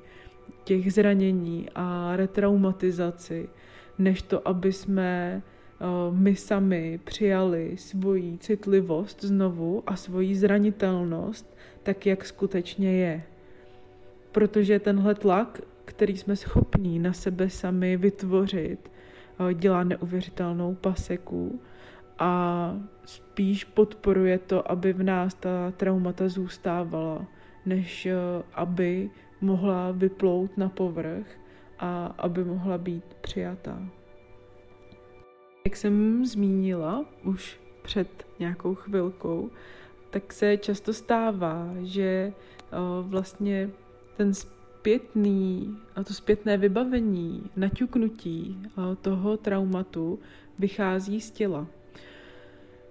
těch 0.63 0.93
zranění 0.93 1.67
a 1.75 2.15
retraumatizaci, 2.15 3.49
než 3.97 4.21
to, 4.21 4.47
aby 4.47 4.71
jsme 4.71 5.41
uh, 6.09 6.17
my 6.17 6.35
sami 6.35 6.99
přijali 7.03 7.77
svoji 7.77 8.37
citlivost 8.37 9.23
znovu 9.23 9.83
a 9.87 9.95
svoji 9.95 10.35
zranitelnost 10.35 11.57
tak, 11.83 12.05
jak 12.05 12.25
skutečně 12.25 12.91
je. 12.97 13.23
Protože 14.33 14.79
tenhle 14.79 15.15
tlak, 15.15 15.61
který 15.85 16.17
jsme 16.17 16.35
schopní 16.35 16.99
na 16.99 17.13
sebe 17.13 17.49
sami 17.49 17.97
vytvořit, 17.97 18.91
eh, 19.49 19.53
dělá 19.53 19.83
neuvěřitelnou 19.83 20.75
paseku 20.75 21.61
a 22.19 22.73
spíš 23.05 23.63
podporuje 23.63 24.37
to, 24.39 24.71
aby 24.71 24.93
v 24.93 25.03
nás 25.03 25.33
ta 25.33 25.73
traumata 25.77 26.29
zůstávala, 26.29 27.25
než 27.65 28.05
eh, 28.05 28.15
aby 28.53 29.09
mohla 29.41 29.91
vyplout 29.91 30.57
na 30.57 30.69
povrch 30.69 31.27
a 31.79 32.05
aby 32.17 32.43
mohla 32.43 32.77
být 32.77 33.03
přijatá. 33.21 33.79
Jak 35.65 35.75
jsem 35.75 36.25
zmínila 36.25 37.05
už 37.23 37.59
před 37.81 38.25
nějakou 38.39 38.75
chvilkou, 38.75 39.49
tak 40.09 40.33
se 40.33 40.57
často 40.57 40.93
stává, 40.93 41.69
že 41.81 42.33
vlastně 43.01 43.69
ten 44.17 44.33
zpětný, 44.33 45.77
a 45.95 46.03
to 46.03 46.13
zpětné 46.13 46.57
vybavení, 46.57 47.49
naťuknutí 47.55 48.57
toho 49.01 49.37
traumatu 49.37 50.19
vychází 50.59 51.21
z 51.21 51.31
těla. 51.31 51.67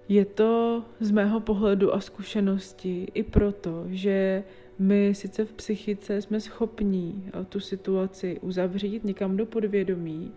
Je 0.09 0.25
to 0.25 0.83
z 0.99 1.11
mého 1.11 1.39
pohledu 1.39 1.93
a 1.93 1.99
zkušenosti 1.99 3.07
i 3.13 3.23
proto, 3.23 3.85
že 3.87 4.43
my 4.79 5.15
sice 5.15 5.45
v 5.45 5.53
psychice 5.53 6.21
jsme 6.21 6.39
schopní 6.39 7.29
tu 7.49 7.59
situaci 7.59 8.39
uzavřít 8.41 9.03
někam 9.03 9.37
do 9.37 9.45
podvědomí, 9.45 10.31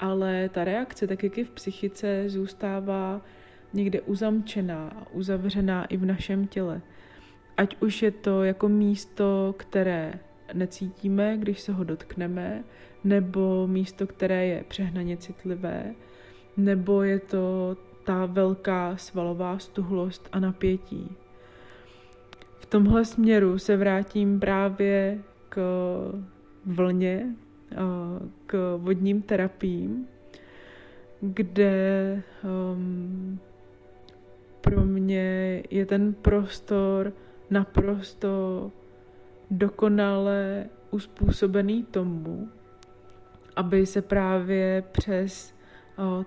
ale 0.00 0.48
ta 0.48 0.64
reakce, 0.64 1.06
tak 1.06 1.22
jak 1.22 1.38
je 1.38 1.44
v 1.44 1.50
psychice, 1.50 2.24
zůstává 2.26 3.20
někde 3.72 4.00
uzamčená, 4.00 5.06
uzavřená 5.12 5.84
i 5.84 5.96
v 5.96 6.04
našem 6.04 6.46
těle. 6.46 6.80
Ať 7.56 7.76
už 7.82 8.02
je 8.02 8.10
to 8.10 8.44
jako 8.44 8.68
místo, 8.68 9.54
které 9.58 10.14
necítíme, 10.52 11.36
když 11.38 11.60
se 11.60 11.72
ho 11.72 11.84
dotkneme, 11.84 12.64
nebo 13.04 13.66
místo, 13.66 14.06
které 14.06 14.46
je 14.46 14.64
přehnaně 14.68 15.16
citlivé, 15.16 15.94
nebo 16.56 17.02
je 17.02 17.18
to 17.18 17.76
ta 18.04 18.26
velká 18.26 18.96
svalová 18.96 19.58
stuhlost 19.58 20.28
a 20.32 20.40
napětí. 20.40 21.16
V 22.58 22.66
tomhle 22.66 23.04
směru 23.04 23.58
se 23.58 23.76
vrátím 23.76 24.40
právě 24.40 25.18
k 25.48 25.60
vlně, 26.64 27.34
k 28.46 28.76
vodním 28.76 29.22
terapiím, 29.22 30.08
kde 31.20 32.22
um, 32.44 33.38
pro 34.60 34.84
mě 34.84 35.62
je 35.70 35.86
ten 35.86 36.14
prostor 36.14 37.12
naprosto 37.50 38.72
dokonale 39.50 40.66
uspůsobený 40.90 41.82
tomu, 41.84 42.48
aby 43.56 43.86
se 43.86 44.02
právě 44.02 44.82
přes 44.92 45.54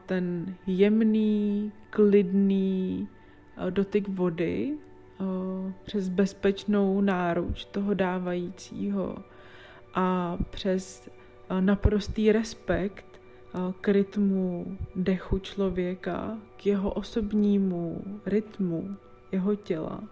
ten 0.05 0.55
jemný, 0.67 1.71
klidný 1.89 3.07
dotyk 3.69 4.07
vody, 4.07 4.77
přes 5.83 6.09
bezpečnou 6.09 7.01
náruč 7.01 7.65
toho 7.65 7.93
dávajícího 7.93 9.15
a 9.93 10.38
přes 10.49 11.09
naprostý 11.59 12.31
respekt 12.31 13.21
k 13.81 13.88
rytmu 13.88 14.77
dechu 14.95 15.39
člověka, 15.39 16.38
k 16.57 16.65
jeho 16.65 16.91
osobnímu 16.91 18.03
rytmu 18.25 18.95
jeho 19.31 19.55
těla, 19.55 20.03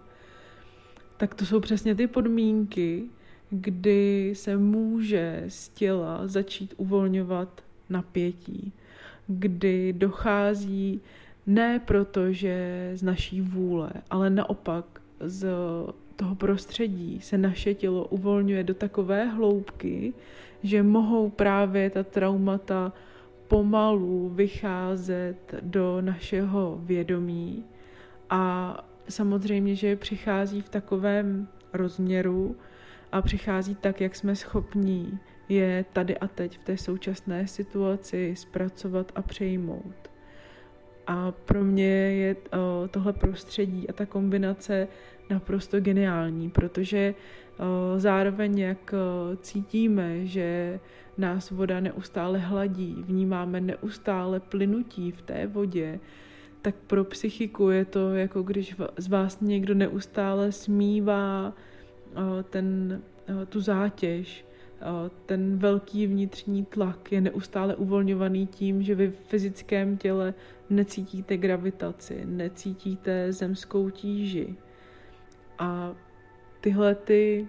tak 1.22 1.34
to 1.34 1.46
jsou 1.46 1.60
přesně 1.60 1.94
ty 1.94 2.06
podmínky, 2.06 3.04
kdy 3.50 4.32
se 4.36 4.56
může 4.56 5.44
z 5.48 5.68
těla 5.68 6.26
začít 6.26 6.74
uvolňovat 6.76 7.64
napětí, 7.90 8.72
kdy 9.26 9.92
dochází 9.92 11.00
ne 11.46 11.78
proto, 11.84 12.32
že 12.32 12.90
z 12.94 13.02
naší 13.02 13.40
vůle, 13.40 13.90
ale 14.10 14.30
naopak 14.30 14.84
z 15.20 15.46
toho 16.16 16.34
prostředí 16.34 17.20
se 17.20 17.38
naše 17.38 17.74
tělo 17.74 18.04
uvolňuje 18.04 18.64
do 18.64 18.74
takové 18.74 19.24
hloubky, 19.24 20.12
že 20.62 20.82
mohou 20.82 21.30
právě 21.30 21.90
ta 21.90 22.02
traumata 22.02 22.92
pomalu 23.48 24.28
vycházet 24.28 25.54
do 25.62 26.00
našeho 26.00 26.80
vědomí 26.82 27.64
a 28.30 28.74
samozřejmě, 29.08 29.74
že 29.74 29.96
přichází 29.96 30.60
v 30.60 30.68
takovém 30.68 31.48
rozměru 31.72 32.56
a 33.12 33.22
přichází 33.22 33.74
tak, 33.74 34.00
jak 34.00 34.16
jsme 34.16 34.36
schopní 34.36 35.18
je 35.48 35.84
tady 35.92 36.18
a 36.18 36.26
teď 36.26 36.58
v 36.58 36.64
té 36.64 36.76
současné 36.76 37.46
situaci 37.46 38.34
zpracovat 38.36 39.12
a 39.14 39.22
přejmout. 39.22 40.10
A 41.06 41.32
pro 41.32 41.64
mě 41.64 41.94
je 41.94 42.36
uh, 42.36 42.88
tohle 42.90 43.12
prostředí 43.12 43.88
a 43.90 43.92
ta 43.92 44.06
kombinace 44.06 44.88
naprosto 45.30 45.80
geniální, 45.80 46.50
protože 46.50 47.14
uh, 47.14 47.64
zároveň 47.98 48.58
jak 48.58 48.92
uh, 48.92 49.36
cítíme, 49.36 50.26
že 50.26 50.80
nás 51.18 51.50
voda 51.50 51.80
neustále 51.80 52.38
hladí, 52.38 52.96
vnímáme 52.98 53.60
neustále 53.60 54.40
plynutí 54.40 55.10
v 55.10 55.22
té 55.22 55.46
vodě, 55.46 56.00
tak 56.62 56.74
pro 56.86 57.04
psychiku 57.04 57.70
je 57.70 57.84
to 57.84 58.14
jako 58.14 58.42
když 58.42 58.74
z 58.96 59.08
vás 59.08 59.40
někdo 59.40 59.74
neustále 59.74 60.52
smívá 60.52 61.52
ten, 62.50 63.02
tu 63.48 63.60
zátěž, 63.60 64.46
ten 65.26 65.58
velký 65.58 66.06
vnitřní 66.06 66.64
tlak 66.64 67.12
je 67.12 67.20
neustále 67.20 67.76
uvolňovaný 67.76 68.46
tím, 68.46 68.82
že 68.82 68.94
vy 68.94 69.08
v 69.08 69.16
fyzickém 69.26 69.96
těle 69.96 70.34
necítíte 70.70 71.36
gravitaci, 71.36 72.22
necítíte 72.24 73.32
zemskou 73.32 73.90
tíži. 73.90 74.56
A 75.58 75.94
tyhle 76.60 76.94
ty 76.94 77.48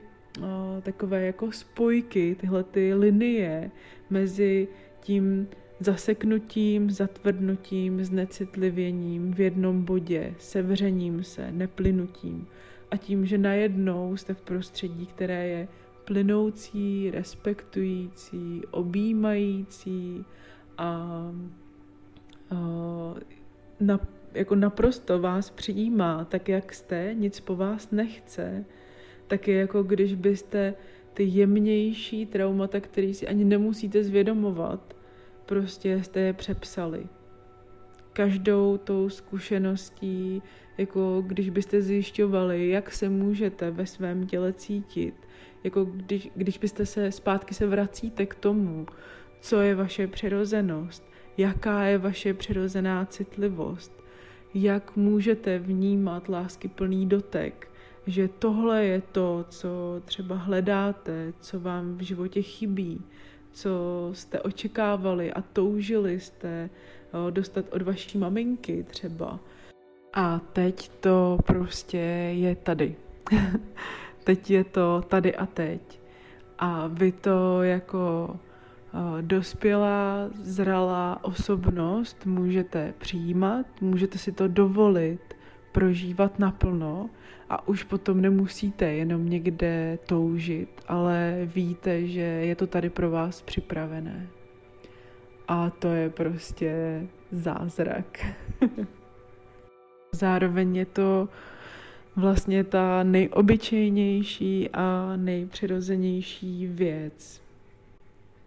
takové 0.81 1.25
jako 1.25 1.51
spojky, 1.51 2.35
tyhle 2.39 2.63
ty 2.63 2.93
linie 2.93 3.71
mezi 4.09 4.67
tím 4.99 5.47
zaseknutím, 5.83 6.89
zatvrdnutím, 6.89 8.03
znecitlivěním 8.03 9.33
v 9.33 9.39
jednom 9.39 9.83
bodě, 9.83 10.35
sevřením 10.39 11.23
se, 11.23 11.51
neplynutím. 11.51 12.47
A 12.91 12.97
tím, 12.97 13.25
že 13.25 13.37
najednou 13.37 14.17
jste 14.17 14.33
v 14.33 14.41
prostředí, 14.41 15.05
které 15.05 15.47
je 15.47 15.67
plynoucí, 16.05 17.11
respektující, 17.11 18.61
objímající 18.71 20.25
a, 20.77 20.85
a 22.51 22.55
na, 23.79 23.99
jako 24.33 24.55
naprosto 24.55 25.19
vás 25.19 25.49
přijímá 25.49 26.25
tak, 26.25 26.49
jak 26.49 26.73
jste, 26.73 27.13
nic 27.13 27.39
po 27.39 27.55
vás 27.55 27.91
nechce, 27.91 28.65
tak 29.27 29.47
je 29.47 29.55
jako 29.59 29.83
když 29.83 30.15
byste 30.15 30.73
ty 31.13 31.23
jemnější 31.23 32.25
traumata, 32.25 32.79
které 32.79 33.13
si 33.13 33.27
ani 33.27 33.45
nemusíte 33.45 34.03
zvědomovat, 34.03 34.92
prostě 35.45 36.03
jste 36.03 36.19
je 36.19 36.33
přepsali. 36.33 37.07
Každou 38.13 38.77
tou 38.77 39.09
zkušeností, 39.09 40.41
jako 40.77 41.23
když 41.27 41.49
byste 41.49 41.81
zjišťovali, 41.81 42.69
jak 42.69 42.91
se 42.91 43.09
můžete 43.09 43.71
ve 43.71 43.85
svém 43.85 44.27
těle 44.27 44.53
cítit, 44.53 45.15
jako 45.63 45.85
když, 45.85 46.29
když 46.35 46.57
byste 46.57 46.85
se 46.85 47.11
zpátky 47.11 47.53
se 47.53 47.67
vracíte 47.67 48.25
k 48.25 48.35
tomu, 48.35 48.85
co 49.41 49.61
je 49.61 49.75
vaše 49.75 50.07
přirozenost, 50.07 51.11
jaká 51.37 51.83
je 51.83 51.97
vaše 51.97 52.33
přirozená 52.33 53.05
citlivost, 53.05 54.03
jak 54.53 54.95
můžete 54.95 55.59
vnímat 55.59 56.29
lásky 56.29 56.67
plný 56.67 57.05
dotek, 57.05 57.71
že 58.07 58.27
tohle 58.27 58.85
je 58.85 59.01
to, 59.01 59.45
co 59.49 60.01
třeba 60.05 60.35
hledáte, 60.35 61.33
co 61.39 61.59
vám 61.59 61.97
v 61.97 62.01
životě 62.01 62.41
chybí, 62.41 63.01
co 63.53 64.09
jste 64.13 64.41
očekávali 64.41 65.33
a 65.33 65.41
toužili 65.41 66.19
jste 66.19 66.69
dostat 67.29 67.65
od 67.71 67.81
vaší 67.81 68.17
maminky 68.17 68.83
třeba. 68.83 69.39
A 70.13 70.39
teď 70.39 70.89
to 70.89 71.37
prostě 71.45 71.97
je 72.33 72.55
tady. 72.55 72.95
teď 74.23 74.51
je 74.51 74.63
to 74.63 75.03
tady 75.07 75.35
a 75.35 75.45
teď. 75.45 75.99
A 76.59 76.87
vy 76.87 77.11
to 77.11 77.63
jako 77.63 78.35
dospělá, 79.21 80.29
zralá 80.41 81.19
osobnost 81.23 82.25
můžete 82.25 82.93
přijímat, 82.97 83.65
můžete 83.81 84.17
si 84.17 84.31
to 84.31 84.47
dovolit 84.47 85.32
prožívat 85.73 86.39
naplno 86.39 87.09
a 87.49 87.67
už 87.67 87.83
potom 87.83 88.21
nemusíte 88.21 88.85
jenom 88.85 89.29
někde 89.29 89.99
toužit, 90.05 90.69
ale 90.87 91.41
víte, 91.55 92.07
že 92.07 92.21
je 92.21 92.55
to 92.55 92.67
tady 92.67 92.89
pro 92.89 93.11
vás 93.11 93.41
připravené. 93.41 94.27
A 95.47 95.69
to 95.69 95.87
je 95.87 96.09
prostě 96.09 97.01
zázrak. 97.31 98.25
Zároveň 100.11 100.75
je 100.75 100.85
to 100.85 101.29
vlastně 102.15 102.63
ta 102.63 103.03
nejobyčejnější 103.03 104.69
a 104.73 105.13
nejpřirozenější 105.15 106.67
věc. 106.67 107.41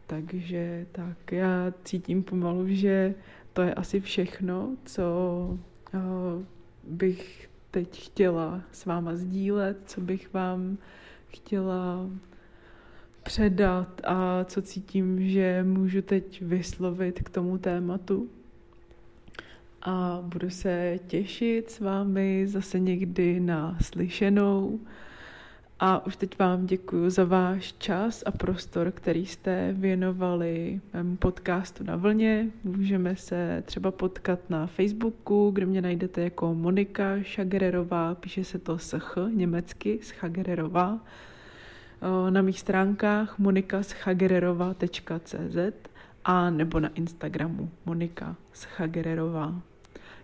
Takže 0.07 0.87
tak, 0.93 1.33
já 1.33 1.73
cítím 1.85 2.23
pomalu, 2.23 2.69
že 2.69 3.15
to 3.53 3.63
je 3.63 3.75
asi 3.75 4.01
všechno, 4.01 4.77
co 4.85 5.03
bych 6.87 7.49
teď 7.71 8.05
chtěla 8.05 8.63
s 8.73 8.85
váma 8.85 9.17
sdílet, 9.17 9.79
co 9.87 10.01
bych 10.01 10.33
vám 10.33 10.79
chtěla 11.29 12.11
předat 13.23 14.01
a 14.05 14.45
co 14.45 14.63
cítím, 14.63 15.29
že 15.29 15.65
můžu 15.69 16.03
teď 16.03 16.43
vyslovit 16.43 17.23
k 17.23 17.31
tomu 17.31 17.59
tématu. 17.59 18.29
A 19.83 20.23
budu 20.23 20.51
se 20.51 20.99
těšit 21.07 21.71
s 21.71 21.81
vámi 21.81 22.45
zase 22.49 22.79
někdy 22.79 23.41
na 23.41 23.79
slyšenou. 23.83 24.81
A 25.81 26.07
už 26.07 26.17
teď 26.17 26.39
vám 26.39 26.67
děkuji 26.67 27.11
za 27.11 27.25
váš 27.25 27.73
čas 27.73 28.23
a 28.27 28.31
prostor, 28.31 28.91
který 28.91 29.27
jste 29.27 29.73
věnovali 29.73 30.81
mému 30.95 31.17
podcastu 31.17 31.85
na 31.85 31.97
vlně. 31.97 32.47
Můžeme 32.65 33.17
se 33.17 33.63
třeba 33.67 33.91
potkat 33.91 34.41
na 34.49 34.67
Facebooku, 34.67 35.51
kde 35.51 35.67
mě 35.67 35.83
najdete 35.83 36.21
jako 36.21 36.55
Monika 36.55 37.23
Šagererová, 37.23 38.15
píše 38.15 38.45
se 38.45 38.59
to 38.59 38.79
sch 38.79 39.19
německy, 39.31 39.99
schagererová. 40.03 41.01
Na 42.31 42.43
mých 42.43 42.61
stránkách 42.61 43.39
monikaschagererova.cz 43.39 45.57
a 46.25 46.51
nebo 46.51 46.81
na 46.81 46.89
Instagramu 46.89 47.71
Monika 47.87 48.37
Schagererová. 48.53 49.55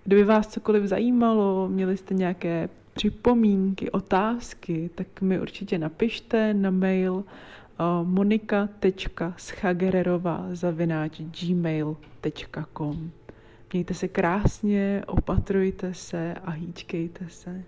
Kdyby 0.05 0.25
vás 0.25 0.49
cokoliv 0.49 0.85
zajímalo, 0.85 1.69
měli 1.69 1.97
jste 1.97 2.15
nějaké 2.15 2.69
připomínky, 2.94 3.90
otázky, 3.90 4.90
tak 4.94 5.20
mi 5.20 5.40
určitě 5.40 5.78
napište 5.78 6.55
na 6.55 6.70
mail 6.70 7.14
uh, 7.14 7.24
monika.schagererova 8.05 10.46
gmail.com 11.40 13.11
Mějte 13.72 13.94
se 13.94 14.09
krásně, 14.09 15.02
opatrujte 15.07 15.94
se 15.94 16.35
a 16.35 16.50
hýčkejte 16.50 17.28
se. 17.28 17.64